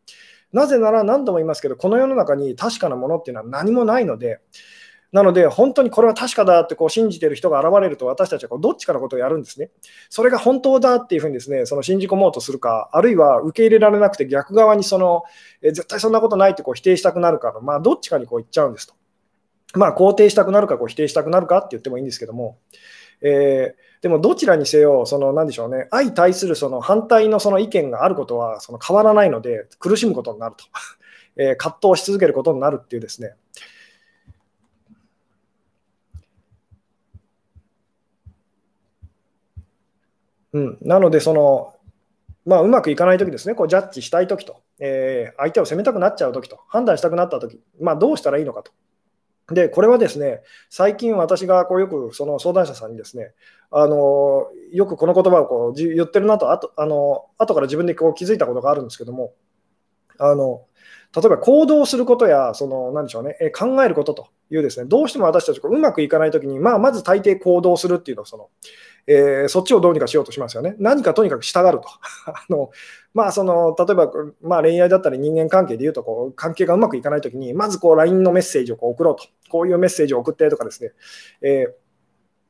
[0.53, 4.41] なぜなら何度も言いますけど、この世の中に確かなものっていうのは何もないので、
[5.13, 9.71] なので、本当にこれは確かだってこう信じている人が現れると、私たちはこうどっちかのことをやるんですね。
[10.09, 15.25] それが本当だっていうふうにですね、その信じ込もうとするか、あるいは受け入れられなくて逆側にその、
[15.61, 18.95] え絶対そんなことないってこう否定したくなるかの、まあ、どっちかにこう言っちゃうんですと。
[19.75, 22.59] まあ、肯定したくなるかこう否定したくなるかって言ってもいいんですけども、
[23.23, 30.65] えー、でもどちらにせよ、その何でしょうね、相対するその反対のその意見があることはその変わらないので、苦しむことになると、
[31.37, 33.35] えー、葛藤し続けることになるっていうですね、
[40.53, 41.75] うん、なので、その、
[42.45, 48.73] まあ、うまくいかないときですね、こうジャッジしたいときと、えー、相手を責めたくなっちゃうときと、判断したくなったとき、まあ、どうしたらいいのかと。
[49.51, 53.33] で、これはですね、最近私がこうよくその相談者さんにですね、
[53.71, 59.33] あのよくこの言葉をこう言ってるなと、あとあの後から自分でこう気づいたことがあるんですけども、
[60.19, 60.63] あの
[61.15, 68.49] 例えば行動することや、その何でしょうね、え考えることというですね、どうしても私たちこううまくいかないときに、まあ、まず大抵行動するっていうのをその、
[69.07, 70.77] えー、そっちをどうにかしようとしますよね。
[70.79, 71.83] 何かとにかく従うと。
[72.27, 72.71] あの
[73.15, 74.11] まあ、その例えば、
[74.41, 79.25] まあ、恋愛だったり人間関係でいうとこう、関係がうまくいかないときに、まずこう LINE のメッセージをこう送ろうと。
[79.51, 80.93] こういうメッセージを送ってとかですね。
[81.43, 81.82] えー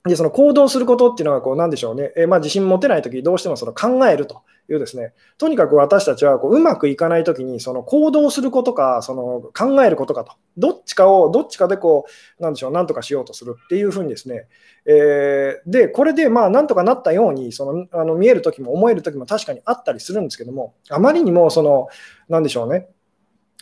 [0.04, 12.06] でその行動することっていうのはこう何でしょうね、えー、まあ、自信持てないとき、どうしてもその考えるというですね、とにかく私たちはこううまくいかないときに、その行動することか、その考えることかと、どっちかを、どっちかでこ
[12.38, 14.48] う、なんでしょう、なんとかしようとするっていうふうにですね、
[14.86, 21.86] えー、で、これでまあなんとかなったように、そのあの見えるときも思えるときも確かにあったりするんですけども、あまりにもその、
[22.28, 22.88] なんでしょうね、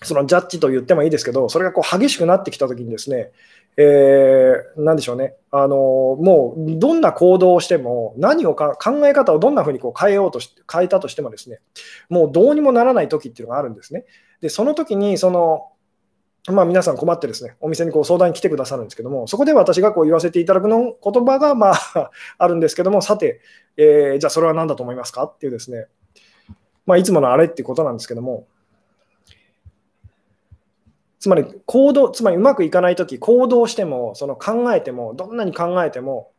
[0.02, 3.32] そのジャッジと言ってもいいですけど、それがこう激しくなってきたときにですね、
[3.76, 11.60] えー、なんでしょうね、あのもうどんな行動をしても、何をか考え方をどんなふうにこう変えようと変えたとしてもですね、
[12.08, 14.04] もうどうにもならない時っていうのがあるんですね。
[14.40, 15.68] で、その時にその、
[16.48, 23.40] まあ、皆さん困ってですね、お店にこう相談に来てくださるんですけども、そこで私がこう言わせていただくの言葉がまあ あるんですけども、さて、
[23.76, 25.86] えー、じゃあそれは何だと思いますかっていうですね、
[26.86, 28.46] まあ、いつものあれっていうことなんですけども、
[31.20, 36.32] つまり行動、つまりうまくいかないとき、行動しても、その考えても、どんなに考えても、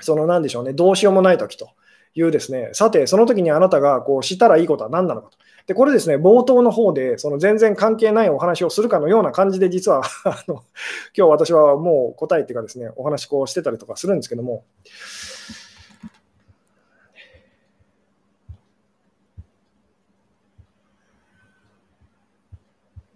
[0.00, 1.70] そのなんでしょうね、どうしようもないときと
[2.14, 5.38] いうですね、さて、その時にあなたがこうしたらいいことは何なのかと。
[5.66, 10.62] で、これですね、冒頭の方で、その全然関係ないお話をするかのような感じで、実は あの
[11.16, 14.64] 今日私はもう答えっていうかですね、お話こうしてたりとかするんですけども、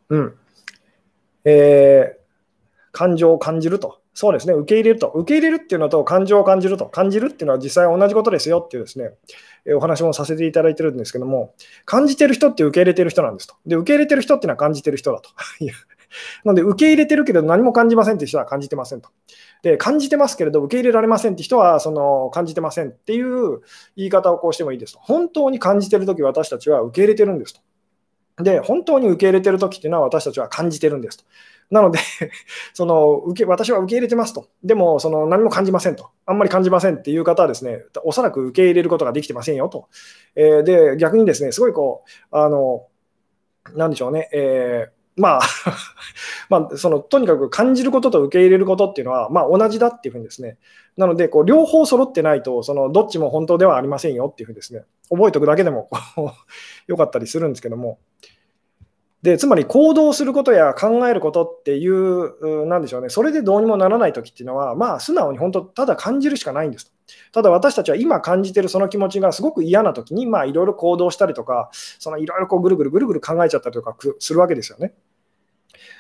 [0.09, 0.39] うん。
[1.49, 2.27] えー、
[2.91, 4.01] 感情を感じると。
[4.15, 5.09] そうですね、受け入れると。
[5.09, 6.87] 受け入れるっていうのと感情を感じると。
[6.87, 9.11] 感じるっていうのは実際同じことですよっていうですね、
[9.67, 11.55] えお話もさせていただいてるんですけども、
[11.85, 13.55] 感じてる人って受け入れてる人なんですと。
[13.67, 15.31] で、受け入れてる人っていうのは感じてる人だと。
[16.45, 19.11] なので、受け入れてるけど何も感じませんって人は感じてませんと。
[19.63, 23.61] で、感じてますけれど、受け入れられませんって人は、その、感じてませんっていう
[23.97, 25.01] 言い方をこうしてもいいですと。
[25.01, 27.61] 本当に感じてるとき、私たちは受け入れてるんですと。
[28.39, 31.25] で、本当に受け入れてるときっていうのは私たちは感じてるんですと。
[31.71, 31.99] なので
[32.75, 34.49] その受け、私は受け入れてますと。
[34.63, 36.11] でも、その何も感じませんと。
[36.27, 39.89] あんまり感じませんっていう方はですね、おそらく受け入れることができてませんよと。
[40.35, 42.87] えー、で、逆にですね、すごいこう、あの、
[43.75, 45.41] なんでしょうね、えー、まあ
[46.51, 50.59] まあ、そのとにかく感じることと受け入れることっていうのは、まあ、同じだっていうふうにですね、
[50.97, 56.31] なのでこう両方揃ってないとその、どっちも本当ではありませんよっていうふうにですね、覚えておくだけでもこう
[56.87, 57.99] よかったりするんですけども、
[59.23, 66.93] でつまり行動することや考えることっていう、なんでしょうね、それでどうにもならないときっていうのは、まあ、素直に本当、ただ感じるしかないんです。
[67.33, 71.71] ただ私たちは今感じてるその気持ちがすごく嫌なときに、いろいろ行動したりとか、
[72.19, 74.95] いろいろぐるぐるぐるぐる考えちゃったりとかするわけですよね。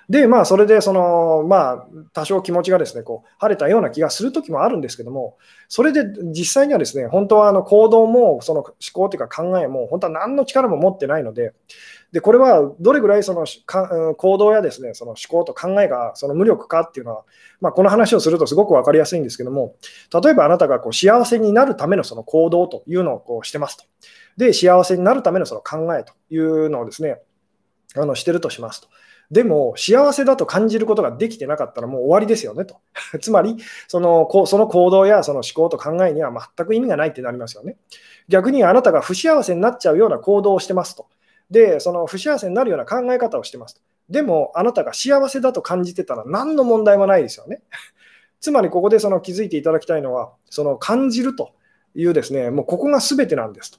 [0.08, 5.36] で、まあ、それで、その、まあ、多少気持ちがですね、こう、晴れたような気がするときもあるんですけども、
[5.68, 11.54] それで実際にはですね、本当はあの行動も、その思考というか考えも、本当は何の力も持ってないので、
[12.12, 13.46] で、これはどれぐらいその
[14.14, 17.24] 行動やですね、その思考と考えがその無力かっていうのは、
[17.60, 19.74] まあ、この話をするとすごく分かりやすいんですけども、
[20.22, 23.84] 例えばあなたがこう幸せになるためのその行動というのをこうしてますと。
[24.36, 27.20] で、幸せになるためのその考えというのをですね、
[27.96, 28.88] あのしてるとしますと。
[29.30, 32.76] でも、幸せだと感じることができてなかったらもう終わりですよねと。
[33.20, 33.56] つまり
[33.88, 37.76] その、その行動やその思考と考えには全く意味がないってなりますよね。
[38.28, 41.06] 逆にあなたが不幸せになっちゃうような行動をしてますと。
[41.50, 43.80] で、その不幸せになるような考え方をしてます。
[44.08, 47.62] でも、あなたが幸せだと感じてたら何の問題もないですよね。
[48.40, 51.52] つまり、ここでその気づいていただきたいのは、その感じると
[51.94, 53.78] いうですね、もうここが全てなんですと。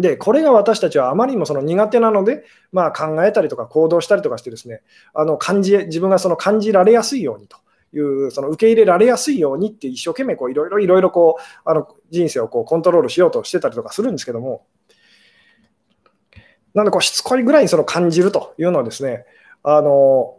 [0.00, 4.82] で、これが私たちはあまりにもその苦手なので、まあ、考えたりとか行動したりとかしてですね、
[5.14, 7.56] あの感じ自分がその感じられやすいようにと
[7.92, 14.64] いう、その受け入れられやすいようにって一生懸命こういろいろいろいろこうあの人生をこうコントロールしようとしてたりとかするんですけども、
[16.74, 19.24] なのでこうしつこいぐらいにその感じるというのはですね、
[19.62, 20.36] あの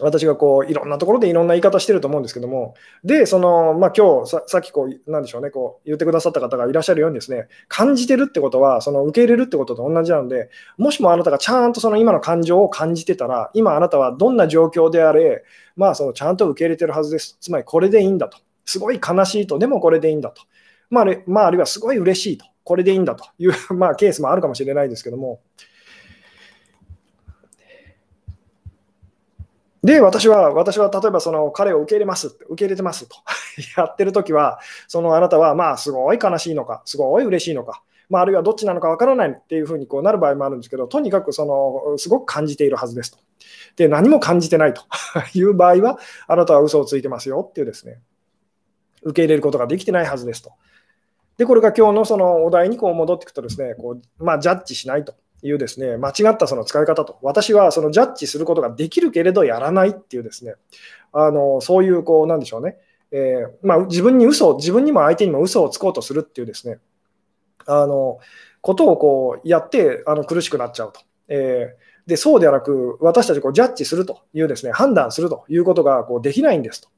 [0.00, 15.44] 私がこういろんなところでいろんな言い方してると思うんですけども、で、その、まあ、今日ささっきこう、なんでしょうね、こう言ってくださった方がいらっしゃるようにですね、感じてるってことは、その受け入れるってことと同じなので、もしもあなたがちゃんとその今の感情を感じてたら、今あなたはどんな状況であれ、
[15.76, 17.38] まあ、そのちゃんと受け入れてるはずです。
[17.40, 18.38] つまりこれでいいんだと。
[18.64, 20.42] すごい悲しいと、でもこれでいいんだと。
[20.90, 22.46] まあ、あるまあ、あるいはすごい嬉しいと。
[22.66, 25.38] これでいいんだという、 まあ、ケースもあるかもしれないですけども、
[29.84, 33.14] で、私は、私は例えばその彼を受け入れます受け入れてますと
[33.80, 34.58] やってるときは、
[34.88, 43.18] そのあなたはまあすごい悲しいのか、すごい嬉しいのか、まあ、あるいはどっちなのかわからないっていうふうにこうなる場合もあるんですけど、とにかくそのすごく感じているはずですと。
[43.76, 44.82] で、何も感じてないと
[45.38, 48.00] いう場合は、あなたは嘘をついてますよっていうですね、
[49.02, 50.50] 受け入れることができてないはずですと。
[51.38, 55.14] で、これが今日のそのお題にこう戻っていくとですね、こうまあ、ジャッジしないと。
[55.42, 60.54] いうですね、間違ったその使い方と、私はそのジャッジすることができるけれどやらないっていうですね、
[61.12, 62.78] あのそういう、こう、なんでしょうね、
[63.10, 66.78] えー、まあ、自分に嘘を、自分にも相手にも嘘をつこうとするっていうですね、
[67.66, 68.18] あの
[68.60, 71.00] ことをこうやってあの苦しくなっちゃうと。
[71.28, 76.88] えー、でそうではなく、私たちこうジャッジするというですね、判断するということがこうできないんですと。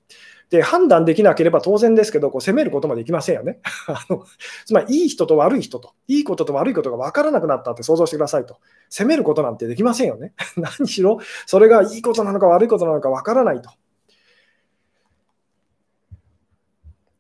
[0.51, 3.61] で、判断できなければ当然ですけど、こう責めることもできませんよね。
[3.87, 4.25] あの
[4.65, 8.59] つまり、いい人と悪い人と、いいことと悪いことが分からなくなったって想像してくださいと。
[8.89, 10.33] 責めることなんてできませんよね。
[10.57, 13.71] 何しろ、それがいいことなのか悪いことなのか分からないと。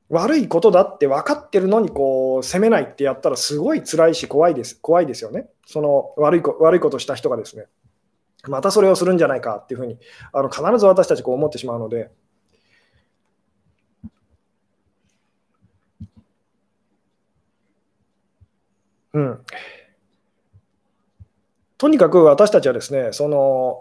[0.08, 5.48] 悪いことだって分かってるのにこう責めないってやったらすごい辛いし怖いです怖いですよね。
[5.66, 7.66] その悪いこ悪いことした人がですね、
[8.46, 9.98] またそれをするんじゃないかっていうふうに
[10.32, 12.10] あの必ず私たちこう思ってしまうので、
[19.14, 19.38] うん、
[21.78, 23.80] とにかく私たちはですね、その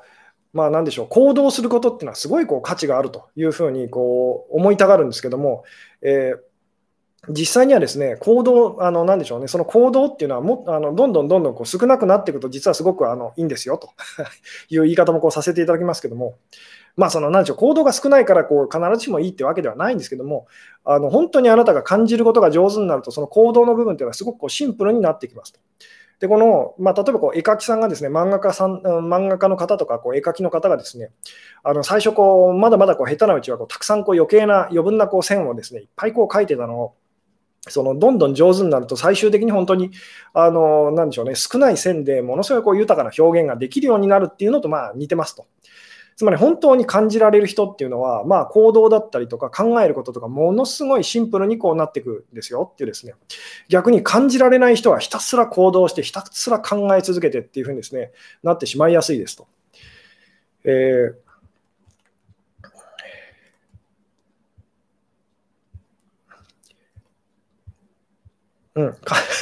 [0.54, 5.64] まあ、なんでしょう、行動することっていうのはすごいこう価値があるというふうにこう思いたがるんですけども、
[6.02, 6.48] えー
[7.30, 13.90] 実際にはですね、行動、あのなでしょうね、その行動っていうのはもあのどんどんどんどんこう少なくなっていくと、実はすごくあのいいんですよと
[14.70, 16.36] いう言い方もこうさせていただきますけども、
[16.98, 20.48] まあ、そのなんでしょう、行動が少ないからこう必ずしもいいってわけではないんですけども、
[20.84, 25.60] あの本当にあなたが感じることが上手になると、その行動の部分っていうのはすごくこうシンプルになってきますと。
[26.20, 31.12] で、この、まあ、例えばこう絵描きさんがですね、漫画家さん、漫画家の方とかこう絵描きの方がですね、
[31.64, 36.96] あの最初こう、まだまだこう下手なうちはこうたくさんこう余計な余分なこう線をですね、いっぱいこう描いてたのを、
[37.70, 39.92] そのどんどん上手になると最終的に本当に
[40.34, 45.46] あのなんでしょうね少ない線でものすごいこう豊かな表現ができるようになるっていうのとまあ似てますと。
[46.18, 53.14] つまり本当に感じられる人っていうのは、まあ、行動だったりとか考えることとかものすごいシンプルにこうなっていくんですよっていうですね
[53.70, 58.12] 逆に感じられない人はひたすら行動してひたすら考え続けてっていうふうにですね
[58.42, 59.48] なってしまいやすいですと。
[60.64, 61.27] えー
[68.78, 68.96] うん、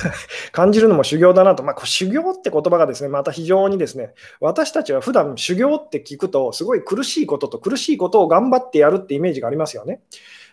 [0.53, 10.01] 感じるのも修行だなと、まあ、修行って言葉がですねまた非常にですね私たちは普段修行って聞くとすごい苦しいことと苦しいことを頑張ってやるってイメージがありますよね。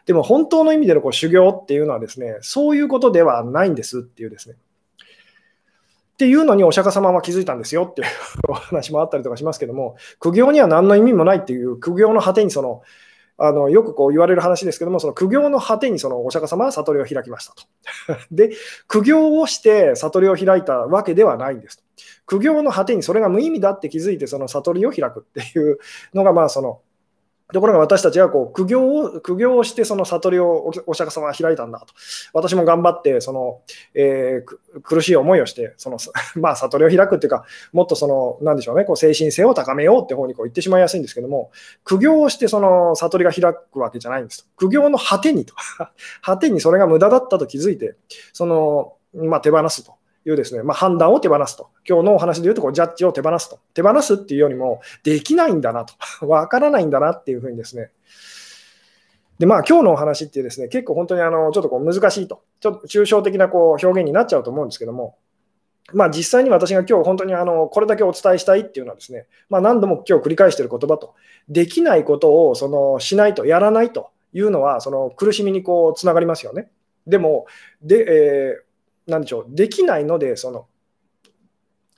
[0.04, 4.56] でも本当の意味でのこう修行っていうのはですねそういうことではないんですっていうですね。
[6.14, 8.08] っていうのにお釈迦様は気づいたんですよっていう
[8.50, 12.82] お話もあったりとかしますけども苦行には何の意味もないっていう苦行の果てにその
[13.44, 17.64] あのよくこう言われる話ですけども、その苦行の果てにそのお釈迦様は悟りを開きましたと。
[18.30, 18.52] で、
[18.86, 21.82] 苦行をして悟りを開いたわけではないんですと。
[22.24, 25.78] 苦行の果てにそれが無意味だって気づいて、その悟りを開くっていう
[26.14, 26.80] のが、まあ、その
[27.52, 31.86] ところが私たちはこう苦行を苦行をしてその悟りをお釈迦様は開いたんだと。
[32.32, 33.60] 私も頑張ってその、
[33.94, 35.98] えー、苦しい思いをしてその、
[36.36, 41.50] まあ、悟りを開くっていうか、もっとそのなんでしょうね、こう精神性を高めようって方にこう言ってしまいやすいんですけども、
[41.84, 44.48] 苦行をしてその悟りが開くわけじゃないんです。
[44.56, 45.54] 苦行の果てにと。
[46.22, 47.96] 果てにそれが無駄だったと気づいて、
[48.32, 49.94] そのまあ、手放すと。
[50.24, 51.70] いうですね、まあ、判断を手放すと。
[51.88, 53.58] 今日のお話で言うとこう、ジャッジを手放すと。
[53.74, 55.94] 手放すっていうよりも、できないんだなと。
[56.26, 57.90] わからないんだなっていうふうにですね。
[59.38, 62.42] で、まあ、今日のお話ってですね、結構本当にあのちょっとこう難しいと。
[62.60, 65.16] ちょっと抽象的なこう表現になっちゃうと思うんですけども、
[65.92, 71.14] まあ、実際に私が今日本当にあのこれだけお伝えしたいっていうのはですね、まあ、何度も今日繰り返している言葉と、
[71.48, 76.70] できないことをそのしないと、やらないというのは、その苦しみにこうつながりますよね。
[77.06, 77.46] でも、
[77.82, 78.72] で、えー
[79.06, 80.66] なんでしょう、できないので、その、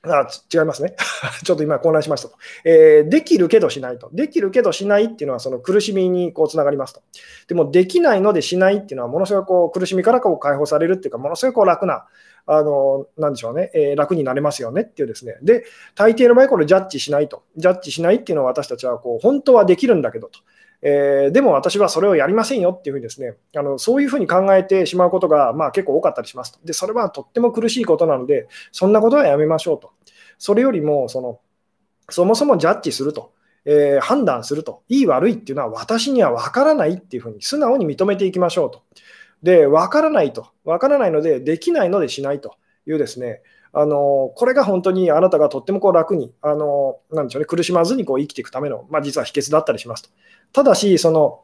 [0.06, 0.94] あ違いますね。
[1.44, 4.10] ちょっと今混乱しましたと、えー、できるけどしないと。
[4.12, 7.02] できるけどしないっていうのはその苦しみにこうつながりますと。
[7.48, 12.06] でもできないのでしないっていうのはものすごくこう苦しみからこう解放されるっていうか、ものすごくこう楽な、
[12.46, 15.36] あのなんでしょうね、えー、楽になれますよねっていうですね。
[15.42, 17.42] で、大抵の場合これジャッジしないと。
[17.56, 20.40] ジャッジしないっていうのは私たちはこう本当はできるんだけどと。
[20.86, 26.58] えー、でも私はそれをやりませんよっていうふうにですね、あのそういうふうに考えてしまうことが、まあ、結構多かったりしますと。
[26.64, 29.92] で、それはとっても苦しいことなので、そんなことはやめましょうと。
[30.38, 31.40] それよりも、その
[32.10, 33.32] そもそもジャッジすると。
[33.66, 38.82] えー、判断すると、いい悪いっていうのは私には分からないっていうふうに素直に認めていきましょうと。
[39.42, 42.56] で、分からないと、分からないので、できないのでしないと
[42.86, 43.40] いうですね、
[43.76, 50.10] あのこれが本当にあなたがとってもこう楽に、あのなんでしょうね、苦しまずにこう生きていくための、まあ、実は秘訣だったりしますと。
[50.54, 51.40] ただし、その、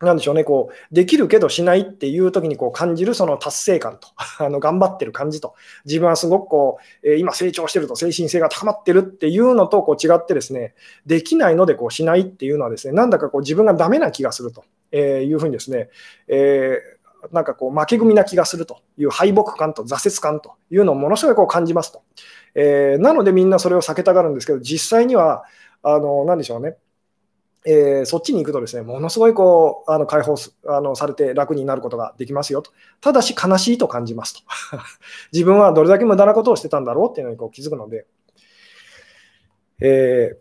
[0.00, 4.08] なんでしょうね、こう、できるけどしないっていう時にこう感じるその達成感と、
[4.44, 10.74] あの頑張ってる感じと、自分はすごくこう、え今成長してると、精神性が高まってるっていうのとこう違ってですね、
[11.06, 15.88] できないのでこうしないっていうのはですね、なんだかこう自分がダメな気がすると、えいうふうにですね、
[16.26, 22.02] えー、なんかこう負け組な気がするという敗北感と挫折感というのをものすごいこう感じますと。
[22.56, 25.44] えー、なのでみんなそれを避けたがるんですけど、実際には、
[25.84, 26.76] あの、なんでしょうね、
[27.64, 32.72] えー、そっちに行くとですね、ものすごいこうあの解放すあのされて楽になることができますよと。
[33.00, 34.40] ただし悲しいと感じますと。
[35.32, 38.06] 自分はどれだけ無駄なことをしてたんだろうっていうのにこう気づくので、
[39.80, 40.36] えー、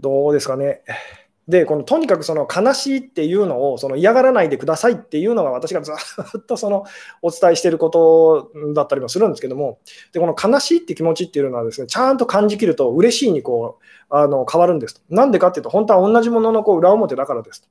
[0.00, 0.82] どうですかね。
[1.46, 5.92] で、このとにかくその悲しいっていうのをその嫌がらないでくださいっていうのが私がず
[6.38, 6.84] っとその
[7.20, 9.78] お伝えしていることだったりもするんですけども、
[10.12, 15.02] でこの悲しいって気持ちっていうのはですね、ちゃんと感じきると嬉しいにこうあの変わるんです。
[15.10, 17.68] なんでかっていうと、本当は同じもののこう裏表だからですと。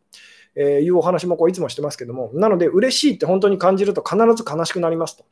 [0.55, 5.25] えー、いうお話もこういつもしてますけども、なので嬉しいって本当に感じると必ず悲しくなりますと。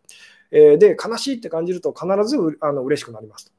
[0.50, 3.52] えー、で、悲しいって感じると必ずあの嬉しくなりますと。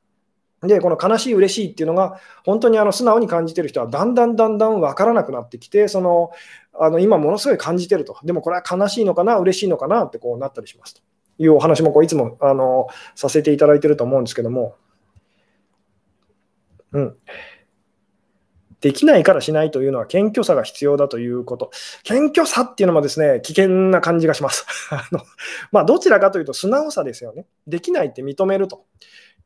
[0.62, 6.30] で、この悲しい、嬉しいっていうのが、本当にあの素直に感じてる人は、だんだんだんだん分からなくなってきて、その
[6.74, 11.02] あの今、ものすごい感じてると、でもこれは悲しいのかな、嬉しいのかなってこうなったりしますと
[11.38, 14.76] いうお話もこういつもあのさせていただいてると思うんですけども、
[16.92, 17.16] うん。
[18.80, 21.70] できないからしないというのは謙虚さが必要だということ。
[22.02, 24.66] 謙虚さっていうのもですね、危険な感じがします。
[24.90, 25.20] あの
[25.70, 27.46] まあ、どちらかというと素直さですよね。
[27.66, 28.84] できないって認めると。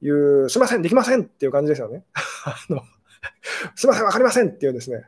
[0.02, 2.04] いう、すみません、できませんっていう感じですよね。
[2.44, 2.82] あの
[3.74, 5.04] すみません、分かりませんっていうですね、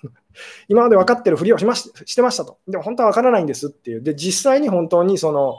[0.68, 2.58] 今まで分かってるふりをしまししてましたと。
[2.66, 4.02] でも本当は分からないんですっていう。
[4.02, 5.58] で、実際に本当にその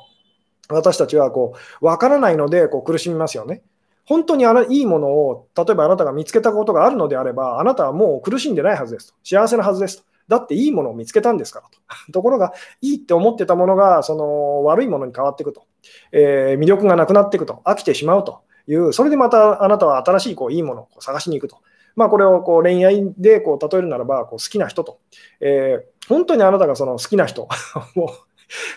[0.69, 3.61] 私たちはこう分からないのでこう苦しみますよね。
[4.05, 9.15] 本当にあのいいものを、例えばあなたが見つけたことがあるのであれば、あなたはもう苦しんでないはずですと。
[9.23, 10.03] 幸せなはずですと。
[10.27, 11.79] だっていいものを見つけたんですからと。
[12.11, 15.63] ところが、いいって思ってたものがその悪いものに変わっていくと、
[16.11, 21.57] えー、魅力がなくなっていくと、飽きてしまうという、それでまたあなたは新しいこういいものを探しに行くと。
[21.95, 24.99] まあ、これをこう恋愛でこう例えるならばこう好きな人と、
[25.39, 27.43] えー、本当にあなたがその好きな人
[27.95, 28.09] を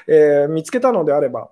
[0.07, 1.51] えー、見つけたのであれば、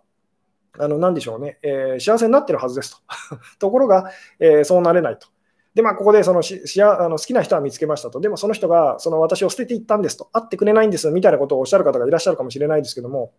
[0.79, 2.99] あの何でしょうね、えー、幸せになってるはずですと。
[3.59, 4.11] ところが、
[4.41, 5.29] えー、そうなれないと。
[5.75, 8.21] で、まあ、ここでそのししあの好きな人は見つけましたと。
[8.21, 10.27] でもその人がその私を捨てていったんですと。
[10.33, 13.33] 会ってくれないんですみたいなことをおっしゃる方がいらっしゃるかもしれないですけども、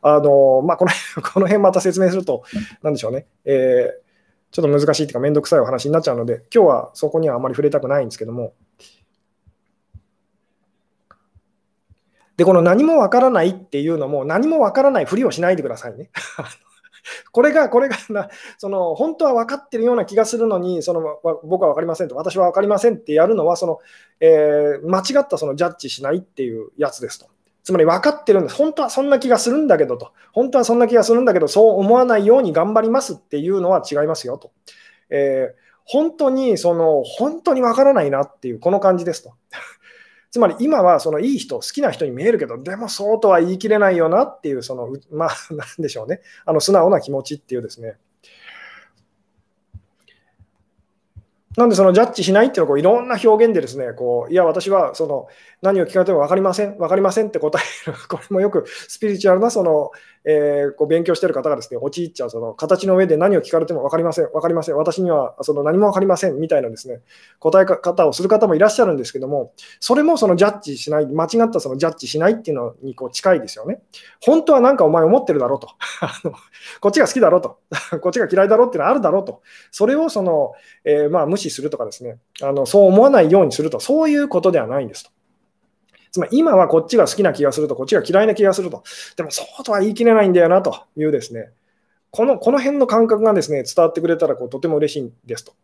[0.00, 0.90] あのまあ、この
[1.22, 2.42] この辺また説明すると、
[2.82, 4.11] なんでしょうね、えー
[4.52, 8.52] ちょっと難しいというか、めんどくさいお話になっちゃうので、今日はそこにはあまり触れたくないんですけども、
[12.36, 16.10] で、この何もわからないっていうのも、何もわからないふりをしないでくださいね。
[17.32, 18.28] これが、これがな、
[18.58, 23.78] その、本当は分かってるような気がするのに、その、僕は分かりませんと、私は分かりませんってやるのは、その、
[24.20, 27.26] えー、間違ったそのジャッジしないっていうやつですと。
[27.64, 28.56] つまり分かってるんです。
[28.56, 30.12] 本当はそんな気がするんだけどと。
[30.32, 34.50] 本当はそんな気がするんだけど、そう思わないように頑張りますっていうのは違いますよと。
[35.10, 39.34] えー、本当に、その、本当に分からないなっていう、この感じですと。
[40.32, 47.96] つまり今はそのいい人、好きな人に見えるけど、でもそうとは言い切れないよなっていう、その、まあ、なんでしょうね、あの素直な気持ちっていうですね、
[51.56, 55.28] なんでそのジャッジしないっていうのはこういろんな表現でですね、こういや、私はその
[55.60, 59.90] 何を聞かれても分かりません、分かりませんって答える、これもよくスピリチュアルなその、
[60.24, 67.00] えー、こう勉強してる方がですね、陥っちゃう、その形の上で何を聞かれても分かりません、分かりません、私にはその何も分かりませんみたいなですね、
[67.38, 73.82] 答え方をする方もいらっしゃるんですけども、それもそのジャッジしない、間違ったそのジャッジしないっていうのにこう近いですよね。
[74.20, 75.68] 本当は何かお前思ってるだろうと。
[76.80, 77.58] こっちが好きだろうと。
[78.00, 79.40] こっちが嫌いだろうっていうのはあるだろうと。
[79.70, 80.52] それをその、
[80.84, 85.10] えー、まあ無視するとかですね、あのそう思わないようにすると、そういうことではないんですと。
[86.12, 88.84] つまり今はこっちが好きな気がすると、こっちが嫌いな気がすると。
[89.16, 91.50] でもそうとは言い切れないんだよなというですね、
[92.10, 95.54] このこの辺の感覚がですね、伝わってくれたらこうとても嬉しいんですと。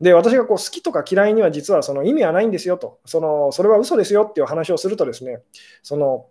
[0.00, 2.98] で、私がこう好きとか嫌いには実はその意味はないんですよと。
[3.04, 5.42] そのそれは嘘ですよっていう話をするとですね、
[5.82, 6.26] その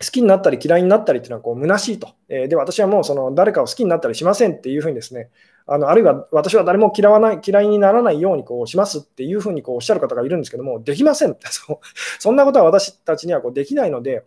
[0.00, 2.10] 好きになったり嫌いになったりっていうのはこう虚しいと。
[2.28, 5.30] えー、で、私はもうその誰かを好きになったりしませんっていうふうにですね、
[5.66, 11.80] あのあるいは私は誰も嫌わない嫌いにならないようにこうしますっていうふうにこうおっしゃる方がいるんですけども、できません そ
[12.18, 14.24] そんなことは私たちにはこうできないので、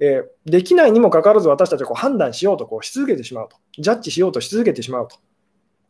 [0.00, 5.16] えー、できないにもかかわらず私たちはこう判断しようとこうし続けてしまうと、ジャッジしようとし続けてしまうと。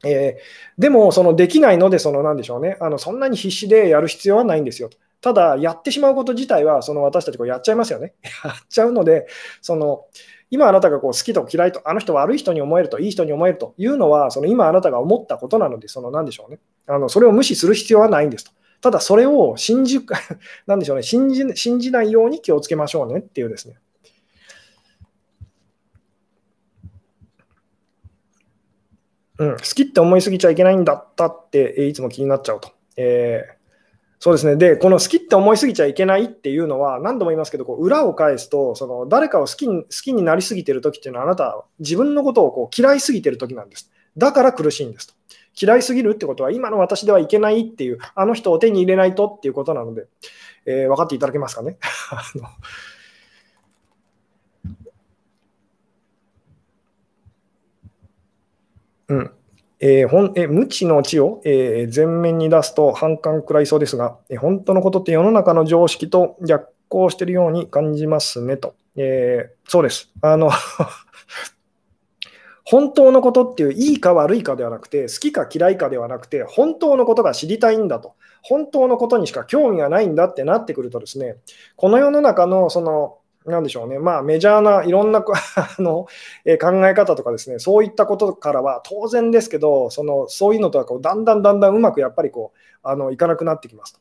[0.04, 4.98] えー、でも、そのできないので、そのなんでしょうねあの、そんなに必死でやる必要はないんですよと。
[5.20, 8.14] ただ、やってしまうこと自体は、その私たちこうやっちゃいますよね。
[8.44, 9.26] やっちゃうので、
[9.62, 10.04] その
[10.50, 16.58] 今あなたがこう好きと嫌いと、あの人悪い人に思えると、いい人に思えるというのは、その今あなたが思ったことなので、その何でしょうね。
[16.86, 18.52] あのそれを無視する必要はないんですと。
[18.80, 20.00] ただ、それを信じ、
[20.66, 23.76] なんでしょうね信じ、信じないように気をつけましょうねっていうですね。
[29.38, 32.70] うん、好きって思いすぎちゃいけないんだったって、いつも気になっちゃうと。
[32.96, 33.53] えー
[34.20, 34.56] そうですね。
[34.56, 43.90] で、この好きって思いすぎちゃいけないっていうのは、何度も言いますけど、こう裏を返すと、その誰かを好きに好きになりすぎてる時っていうのは、あなたは自分のことをこう嫌いすぎてる時なんです。
[44.16, 45.14] だから苦しいんですと。
[45.60, 50.06] 嫌いすぎるってことは、今の私ではいけないっていう、あの人を手に入れないとっていうことなので、
[50.66, 51.76] えー、分かっていただけますかね？
[59.08, 59.30] うん。
[59.80, 68.74] えー、ほんえ無知の知を、えー、前面に出すと反感食らいそうですが、えー、本当のことって世の中の常識と逆行しているように感じますねと。
[68.96, 70.10] えー、そうです。
[70.22, 70.50] あの
[72.66, 81.36] 本当のことっていういいか悪いかではなくて、好きか嫌いかではなくて、本当のことが知りたいんだと、本当のことにしか興味がないんだってなってくるとですね、
[81.76, 85.22] この世の中のそのなんでしょうね、まあ、メジャーないろんな
[85.56, 86.06] あの、
[86.44, 94.00] え考え方とかですね、そういったことからは当然ですけど、そのそういうのとはこうだんだんだんだんうまくやっぱりこうあのいかなくなってきますと。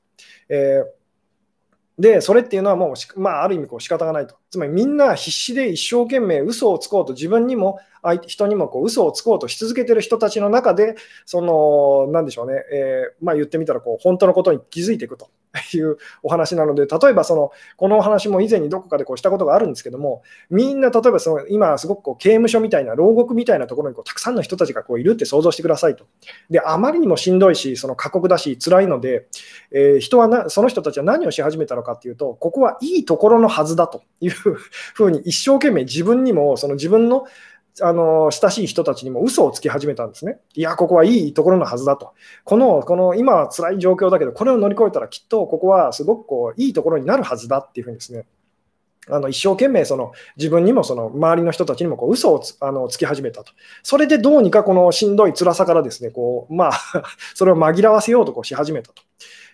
[0.49, 1.03] えー
[1.97, 4.35] で、それっていうのはもう、まあ、ある意味こう仕方がないと。
[4.53, 7.79] つまりみんな必死で一生懸命嘘をつこうと、自分にも
[8.27, 10.95] 人にもこう嘘をつこうとし続けてる人たちの中で、
[11.25, 15.29] その、なんでしょうね、えー、まあ、言ってみたらこう、本当のことに気づいていくと
[15.73, 26.05] いうお話なので、例えばその、このお話も以前にどこかでこうしたことがあるんですけども、みんな例えばその今すごくこう刑務所みたいな、牢獄みたいなところにこうたくさんの人たちがこういるって想像してくださいと。
[26.49, 29.27] で、あまりにもしんどいし、その過酷だし、辛いので、
[29.71, 37.25] えー、人はな、その人たちは何をし始めたのかっていうと、ここはいいところのはずだというふうに一生懸命自分にも、その自分の
[37.81, 40.39] あの親しい人たちにも嘘をつき始めたんですね。
[40.53, 42.13] いや、ここはいいところのはずだと。
[42.43, 48.27] この、この今は辛い状況だけど、これを乗り越えたらきっとここはすごくこういいところになるはずだっていうふうにですね、
[49.09, 53.51] あの一生懸命その自分にもその周りの人たちにもこう嘘をつあのつき始めたと。
[53.81, 56.71] それでどうにかこのしんどい辛さからですね、こうまあ、
[57.35, 59.01] それを紛らわせようとこうし始めたと。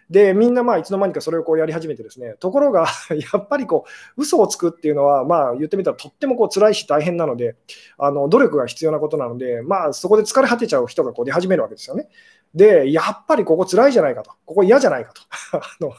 [0.09, 2.87] で、みんなまあいつの間にかそれをこうやり始めてですね、ところが
[3.31, 3.85] やっぱりこ
[4.17, 7.55] う、嘘をつくっていうのは、まあ言ってみたらとってもこう辛いし大変なので、
[7.97, 12.09] あの努力が必要なことなので、まあそこで疲れ果てちゃう人がこう出始めるわけですよね。
[12.55, 15.21] で、やっぱりここ辛いじゃないかと、ここ嫌じゃないかと
[15.57, 15.93] あの、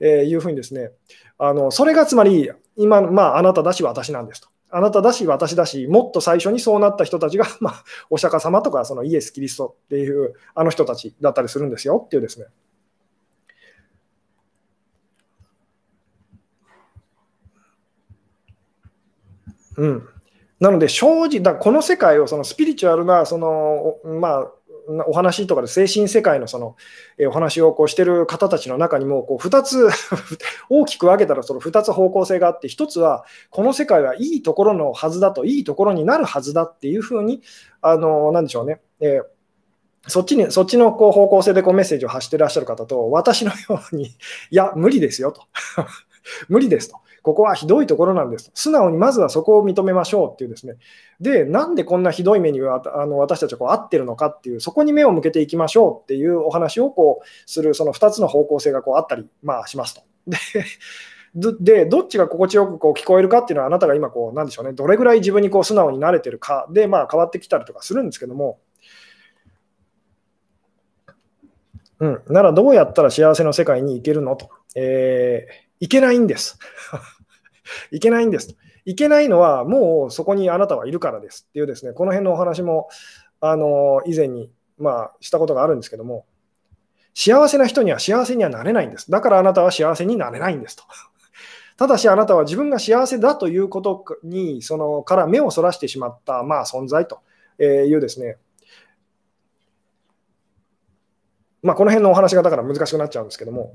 [0.00, 0.92] えー、いうふうにですね、
[1.38, 4.48] あのそれがつまり、今、まああなただし私なんですと。
[4.76, 12.46] あなただし、私だし、もっと最初にそうなった人たちが、 まあ、お釈迦様とかそのイエス・キリストっていうあの人たちだったりするんですよっていうですね。
[19.76, 20.08] うん。
[20.60, 24.50] なので、正直、だこの世界をそのスピリチュアルなその、まあ、
[25.06, 26.76] お話とかで精神世界のその、
[27.18, 29.88] えお話をこうしてる方たちの中にもこう2つ
[30.68, 37.40] 大きく分けたらその2つ方向性があって1つはこの世界はいいところのはずだといいところになるはずだっていうふうに
[37.80, 39.22] あのなんでしょうね、え
[40.06, 44.10] そっちに、そっちのこう方向性でこうメッセージを発してらっしゃる方と、私のように、い
[44.50, 45.44] や、無理ですよと。
[46.48, 46.98] 無理ですと。
[47.24, 48.50] ここはひどいところなんです。
[48.52, 50.74] 素直にまずはそこを認めましょうっていうですね。
[51.22, 60.02] で、なんでこんなひどい目にあの私たちはこう合ってるのかっていう、そこに目を向けていきましょうっていうお話をこうする、その2つの方向性がこうあったり、まあ、しますと。
[61.34, 68.58] で、でどっちが心地よくこう聞こえるかっていうのは、あなたが今こう、なんでしょうね、どれぐらい自分にこう素直になれてるかで、まあ、変わってきたりとかするんですけども、
[72.00, 74.50] うん、ならどうやったら幸せの世界に行けるのと。
[74.74, 76.58] えー、行けないんです。
[77.92, 78.56] いけないんです。
[78.86, 82.88] いけないのは、もうそこにあなたはいるからですっていうですね、この辺のお話も、
[83.42, 86.24] あの以前に、まあ、したことがあるんですけども、
[87.12, 89.10] 幸せな人には幸せにはなれないんです。
[89.10, 90.84] だからあなたは幸せになれないんですと。
[91.76, 97.20] ただしあなたは自分が幸せだということにそのから目をそらしてしまった、まあ、存在と
[97.62, 98.38] いうですね、
[101.62, 103.74] まあ、この辺のお話がだから難しくなっちゃうんですけども、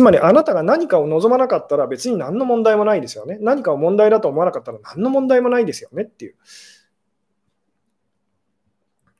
[0.00, 3.36] つまりあなたが何かを望まなかったら別に何の問題もないですよね。
[3.42, 6.36] 何かを問題だと思わなかったら何の問題もないですよねっていう。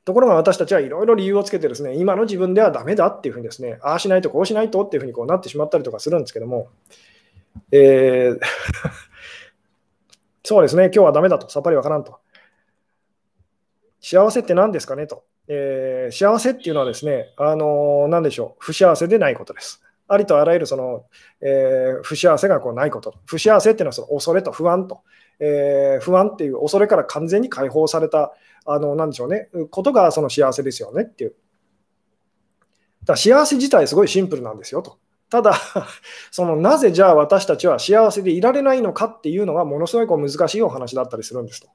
[0.05, 6.69] ところが私たちはいろいろ理由をつけてですね、今の自分ではダメだっていうふうにですね、ああしないとこうしないとっていうふうにこうなってしまったりとかするんですけども、
[7.71, 8.39] えー
[10.43, 12.17] そうですね、今日はダメだと、さっぱりわからんと。
[13.99, 15.25] 幸せって何ですかねと。
[15.47, 19.83] えー、幸せっていうのはですね、あのー、何でしょう、不幸せでないことです。
[20.11, 21.05] ありとあらゆるその、
[21.39, 23.15] えー、不幸せがこうないこと。
[23.25, 25.01] 不幸せっていうのはその恐れと不安と、
[25.39, 28.33] えー、不安っていう恐れから完全に解放された、
[28.65, 31.35] あの、なんでしょうね、ことがその幸せですよねっていう。
[33.05, 34.97] だ幸せ自体すごいシンプルなんですよと。
[35.29, 35.53] ただ、
[36.29, 41.69] そのなぜじゃあ私たちは幸せでいられないのかっていうのがものすごいこう難しいお話だったりするんですと。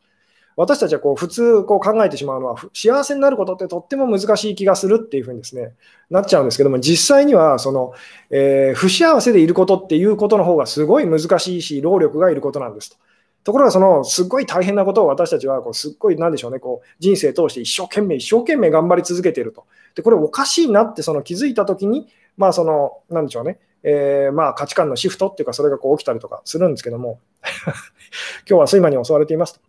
[0.57, 5.75] 私たちはこう普通こう考えてしまうのは、幸せになることってとっても難しい気がするっていうふうにですね、
[6.09, 7.93] なっちゃうんですけども、実際にはその、
[8.31, 12.97] えー、不幸せでいることっていうことの方がすごい難しいし、労力がいることなんですと。
[13.45, 19.67] ところが、そのすっごい大変なことを私たちはこうすっごい、なんでしょうね、こう人生通して一生懸命、一生懸命頑張り続けていると。
[19.95, 27.21] で、これおかしいなってその気づいたときに、まあ、その、なんでしょうね、えー、まあ価値観のシフトっていうか、それがこう起きたりとかするんですけども、
[28.49, 29.61] 今日は睡魔に襲われていますと。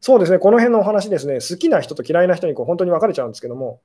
[0.00, 3.80] そうですね、この辺のお話ですね、好きな人と嫌いな人にこう本当に分かれちゃうんですけども、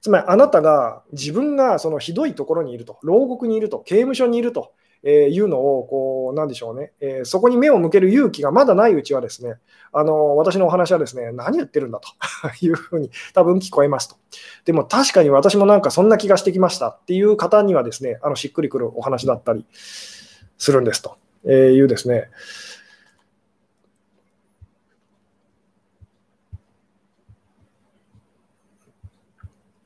[0.00, 4.72] つまりあなたが自分がそのひどいところにいると、牢獄にいると、刑務所にいると。
[5.02, 9.54] えいうのを、こう、なんでしょうね、え、そこに目を向ける勇気がまだないうちはですね、
[9.92, 12.08] あの私のお話はですね、何言ってるんだと。
[12.60, 14.16] いうふうに多分聞こえますと。
[14.64, 16.88] でも確かに私もなんかそんな気がしてきました。
[16.88, 21.16] っていう方にはですね、あのしっくりくるお話だったりするんですと。
[21.48, 22.28] いうですね、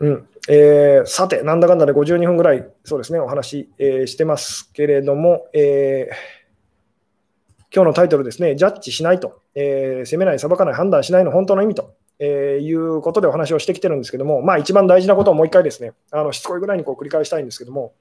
[0.01, 6.14] うんえー、さて、なんだかんだで52分ぐらい、そうですね、お話、えー、してますけれども、えー、
[7.72, 17.92] 今日のタイトルですね、ジャッジしないと、えー、責めない、裁かない、判断しないの本当の意味と、えー、いうことでお話をしてきてるんですけども、まあ、一番大事なことをもう一回ですね、あのしつこいぐらいにこう繰り返したいんですけども、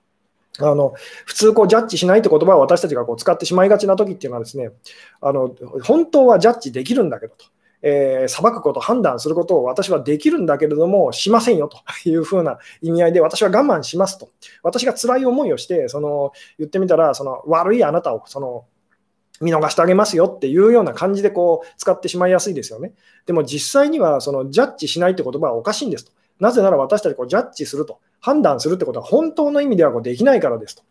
[0.60, 0.94] あの
[1.26, 4.72] 普通こう、ジャッジしないって言葉を私たちがこう使ってしまいがちな時っていうのはですね、
[5.20, 7.46] あの本当はジャッジできるんだけどと。
[7.82, 14.30] えー、裁くこと、判断することを私はできるんだけれども、しませんよというふうな意味合いで、私は我慢しますと。
[14.64, 18.66] 私が辛い思いをして、その言ってみたら、その悪いあなたをその
[19.42, 22.94] 見逃してあげますよっていうような感じでこう使ってしまいやすいですよね。
[23.26, 26.12] でも実際にはそのジャッジしないって言葉はおかしいんですと。
[26.40, 30.84] なぜなら私たちこうジャッジすると、判断するってことは本当の意味ではこうできないからですと。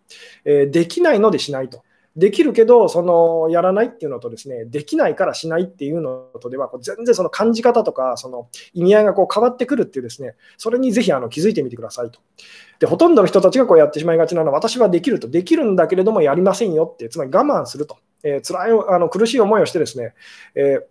[0.44, 1.82] えー、できないのでしないと。
[2.18, 12.18] できるけど、そのやらないっていうのとですね、できないからしないっていうのとでは、全然その感じ方とか、その意味合いがこう変わってくるっていうですね、それにぜひあの気づいてみてくださいと。
[12.80, 20.14] で、ほとんどの人たちがこうやってしまいがちなのは、私はできると、できるんだけれどもやりませんよって、つまり我慢すると、えー、辛いあの苦しい思いをしてですね、
[20.54, 20.82] えー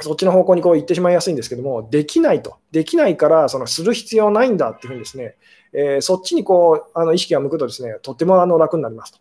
[0.00, 5.36] そっちの方向にこう行ってしまいやすいんですけども、できないと、できないからそのする必要ないんだっていうふうにですね、
[5.72, 9.20] えー、そっちにこうあの意識が向くとですね、とってもあの楽になりますと。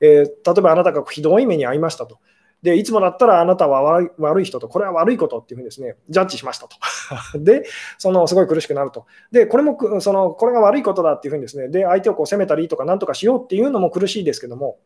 [0.00, 2.18] えー、例えばあなたがひどい目に遭いましたと。
[2.62, 6.76] で、いつもだったらあなたは悪い人と、これは悪いことっていうふうにですね、ジャッジしましたと。
[7.38, 7.64] で、
[7.98, 9.06] そのすごい苦しくなると。
[9.30, 14.78] で、これもその、これが悪いことだっていうふうにですね、で、相手をこう責めたりとか、なんとかしようっていうのも苦しいですけども、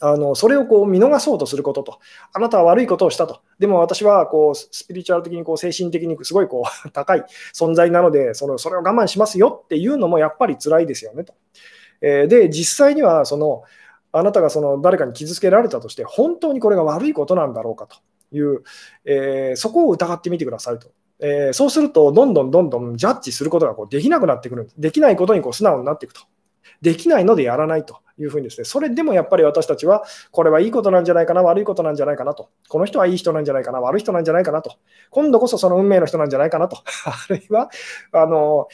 [0.00, 1.98] あのそれをこう見逃そうとすることと、
[2.32, 7.24] あなたは悪いことをしたと、でも私はこうスピリチュアル的にこう精神的にすごいこう 高い
[7.54, 11.34] 存在なのでその、それを我慢しますよっていうのもやっぱり辛いですよねと。
[12.00, 13.62] えー、で、実際にはその
[14.16, 17.96] あなたがその誰かに傷つけられたとして、本当にこれが悪いことなんだろうかと
[18.36, 18.62] いう、
[19.04, 20.88] えー、そこを疑ってみてくださいと。
[21.20, 24.72] えー、そうすると、どんどんどんどんジャッジすることがこうできなくなってくるんで。
[24.78, 26.22] できないことにこう素直になっていくと。
[26.80, 34.76] できないのでやらないというふうにですね、それでもやっぱり私たちは、これはいいことなんじゃないかな、悪いことなんじゃないかなと、この人はいい人なんじゃないかな、悪い人なんじゃないかなと、
[35.10, 37.70] 今度こそその運命の人なんじゃないかなと、 あるいは、
[38.12, 38.68] あの、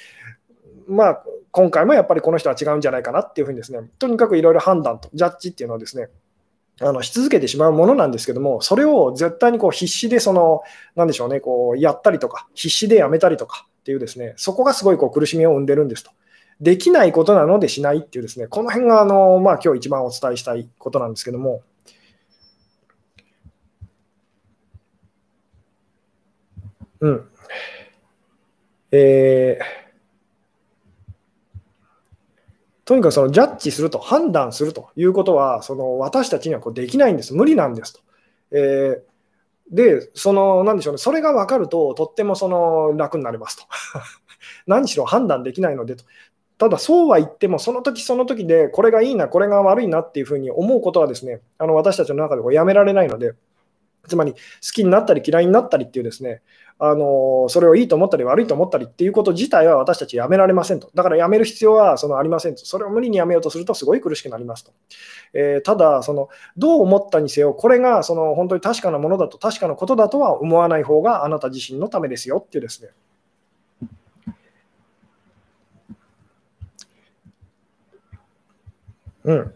[0.87, 6.09] まあ、今回もやっぱりこの人は違うんじゃないかなっていうふうにですね、とにかくいろいろ判断と、ジャッジっていうのをですね、
[6.83, 10.63] あのし続けてしまうものなんですけども、それを絶対にこう必死でその、
[10.97, 16.11] なんでしょうね、こうやったりとか、必死でやめたりとかっていうですね、そこがすごいこう苦しみを生んでるんですと。
[16.61, 21.63] できないことなのでしないっていうですね、この辺があの、まあ、今日一番お伝えしたいことなんですけども、
[27.01, 27.31] うん。
[28.93, 29.65] えー、
[32.85, 38.01] とにかくそのジャッジすると、判断するということは、その私たちにはこうできないんです、無理なんですと。
[38.53, 43.65] えー、で、その、なんでしょうね、それが分かると、とってもその楽になりますと。
[44.67, 46.05] 何しろ判断できないのでと。
[46.59, 53.35] ただ、そうは言っても、その時その時で、これがいいな、これが悪いなっていうふうに思うことはですね、あの私たちの中でこうやめられないので、
[54.09, 54.39] つまり好
[54.73, 56.43] きになったり嫌いになったりっていうですね、
[56.79, 60.91] あのそれをいいと思ったり悪いと思ったりっていうこと自体は私たちやめられませんと。
[60.95, 62.65] だからやめる必要はそのありませんと。
[62.65, 64.73] それを無理にやめようとするとすごい苦しくなりますと。
[65.35, 72.91] えー、ただその、どう思ったにせよ、これがその本当に確かなものだと、確かなことだとは思わない方があなた自身のためですよっていうですね、
[79.25, 79.55] うん。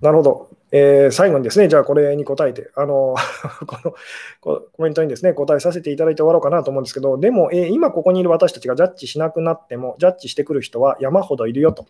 [0.00, 0.53] なるほど。
[0.76, 3.14] えー、最後にですね、じゃあこれに答えて、あの
[3.64, 11.86] このコメントにですね、答えさせていただいて終わろうかなと思うんですけど、でも、えー、今ここにいる私たちがジャッジしなくなっても、ジャッジしてくる人は山ほどいるよと。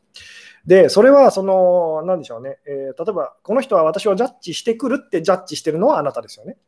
[0.66, 6.58] で、それは、その、なんでしょうね、えー、例えば、この人は私をジャッジしてくるってジャッジしてるのはあなたですよね。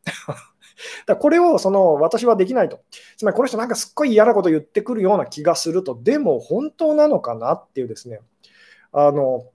[1.05, 2.79] だこれをその私はできないと。
[3.15, 8.21] つまりこの人なんかすっごい嫌なこと言ってくるような気がすると、でも本当なのかなっていうですね、
[8.91, 9.45] あの、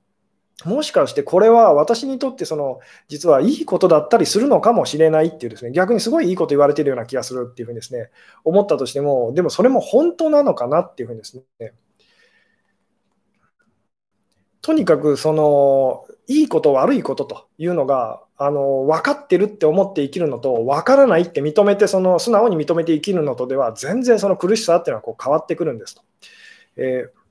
[0.64, 8.10] もしかしてこれは私にとってその実はいいことだったりするのかもしれないっていうですね逆にすごいいいこと言われてるような気がするっていうふうにですね
[8.44, 11.72] 思ったとしてもでもそれも本当なのかなっていうふうにですね
[14.60, 26.02] とにかくそのいいこと悪いことというのがあの分かってるって思って生きるのと分からないって認めてその素直に認めて生きるのとでは全然その苦しさっていうのはこう変わってくるんですと。
[26.76, 27.22] えー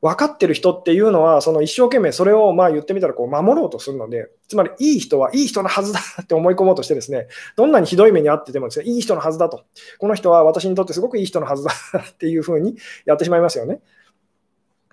[0.00, 7.26] 分かってる人っていうのは、その一生懸命それをまあ言ってみたらこう守ろうとするので、つまりいい人はいい人のはずだって思い込もうとしてですね、
[7.56, 9.64] どんなにひどい目に遭っててもですね、いい人のはずだと。
[9.98, 11.72] この人は私にとってすごくいい人のはずだ
[12.10, 12.76] っていうふうに
[13.06, 13.80] やってしまいますよね。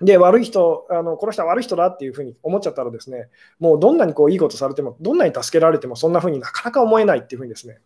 [0.01, 3.29] で、悪い人、あのこの人は悪い人だっていうふうに思っちゃったらですね、
[3.59, 7.79] もうどんなにこういいことされても、どんなに助けられても、そんなふうになかなか思えないっていうふうにですね。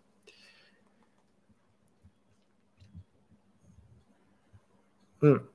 [5.21, 5.49] うん。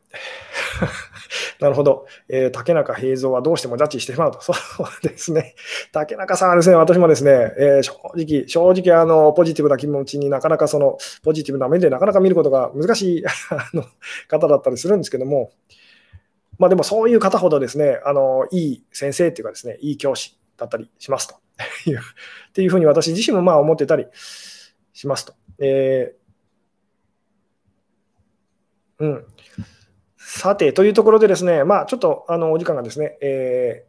[1.61, 4.41] なるほど、えー、竹中平蔵はどうしてもジャッジしてしまうと。
[4.43, 5.55] そうですね。
[5.93, 13.85] 竹中さんはですね、私もですね、えー、正直、正直あの、ポジティブな気持ちになかなかその、ポジティブな目でなかなか見ることが難しい あの
[14.29, 15.53] 方だったりするんですけども、
[16.59, 21.35] まあでもそういう方ほどですね、あの、いい先生っていうかですね、いい教師だったりしますと。
[21.35, 24.07] っていうふうに私自身もまあ思ってたり
[24.93, 25.35] しますと。
[25.59, 29.27] えー、うん。
[30.37, 33.85] さて、というところでですね、まあ、ちょっとあのお時間がですね、え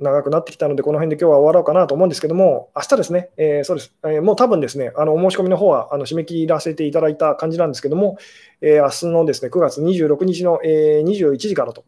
[0.00, 8.16] ー、長くなってきたので、この辺で今日は終わろうかなと思うんですけども、明日ですね、えー、そうです、えー、もう多分ですね、あのお申し込みの方はあの締め切らせていただいた感じなんですけども、
[8.60, 11.84] えー、明日のですね9月26日の、えー、21時からと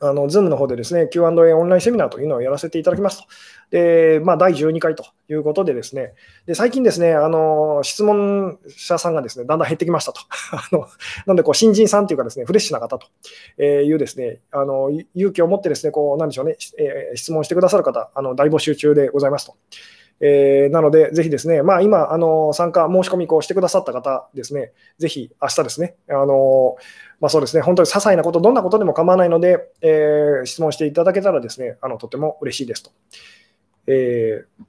[0.00, 3.24] あの、Zoom の方でですね、Q&A オンラインセミナーというのをやらせていただきますと。
[3.70, 6.12] で、まあ、第12回ということでですね、
[6.46, 10.20] で最近ですね、あの、質問者さんがですね、だんだん減ってきましたと。
[10.52, 10.86] あのな
[11.28, 13.06] ので、こう、新人さんというかですね、フレッシュな方と
[13.62, 19.54] いうですね、あの、勇気を持ってですね、こう、なんでしょうね、えー、質問してくださる方、あの、大募集中でございますと。
[20.20, 26.76] えー、なので、ぜひですね、まあ、今、あの参加、申し込みこうしてくださった方ですね、ぜひ明日ですね、あの
[27.20, 32.90] まあ、そうですね、本当に些細なこと、どんなことでも構わないので、えー、質問していただけたらですね、あのとても嬉しいですと。
[33.86, 34.64] えー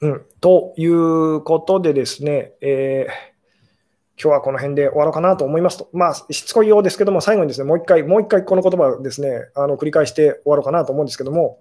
[0.00, 5.88] うん、ということでですね、えー、今日はこの辺で終わろうかなと思いますと。
[5.92, 11.58] まあ、しつこいようですけども、最後にですね、もう一回、もう一回この言葉をですね、あの繰り返して終わろうかなと思うんですけども、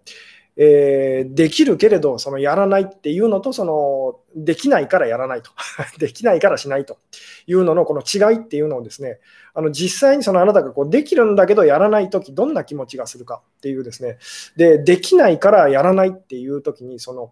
[0.60, 5.52] えー、できるけれど、そのやらないっていうのと、そのできないからやらないと、
[6.00, 6.98] できないからしないと。
[7.46, 9.20] いうののこの違いっていうのをですね、
[9.54, 14.18] あの実際にそのあなたがこうできるんだけどやらないとき、どんな気持ちがするかっていうですね、
[14.56, 17.32] で、できないからやらないっていうときに、その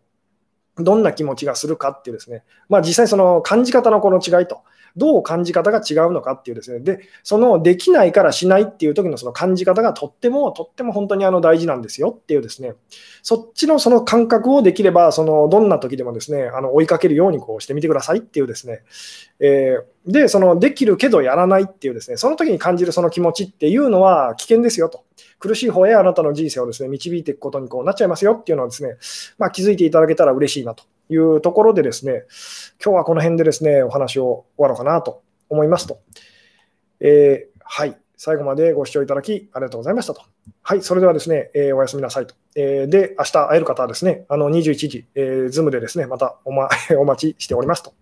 [0.78, 4.62] どんな気持ちがするかっていうですね、まあ、実際その感じ方のこの違いと。
[4.98, 12.74] どう感じ方が違うのかっていうですね、で、そのできないからしないっていう時のその感じ方がとっても、とっても本当にあの大事なんですよっていうですね、
[13.22, 18.84] そっちのその感覚をできれば、そのどんな時でもですね、あの追いかけるようにこうしてみてくださいっていうですね、
[19.40, 25.04] えー、で、そのできるけどやらないっていうですね、その時に感じるその気持ちっていうのは危険ですよと。
[25.40, 28.98] 苦しい方へあなたの人生をですね、導いていくことにこうなっちゃいますよっていうのはですね、
[29.38, 32.24] まあ、気づいていただけたら嬉しいなというところでですね、
[32.84, 36.00] 今日はこの辺でですね、お話を終わろうかなと思いますと。
[37.00, 37.98] えー、はい。
[38.18, 40.22] 最後までご視聴いただきありがとうございましたと。
[40.64, 40.82] はい。
[40.82, 42.36] それではですね、えー、おやすみなさいと。
[42.56, 47.94] えー、で、明日会える方はですね、あの21時、えー、ズームでですね、またお,、ま、 お待ちしておりますと。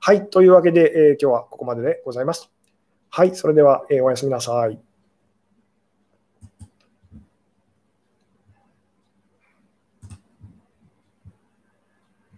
[0.00, 0.28] はい。
[0.28, 2.48] というわけで、えー、今日はここまででございますと。
[3.10, 3.34] はい。
[3.34, 4.78] それでは、えー、おやすみなさい。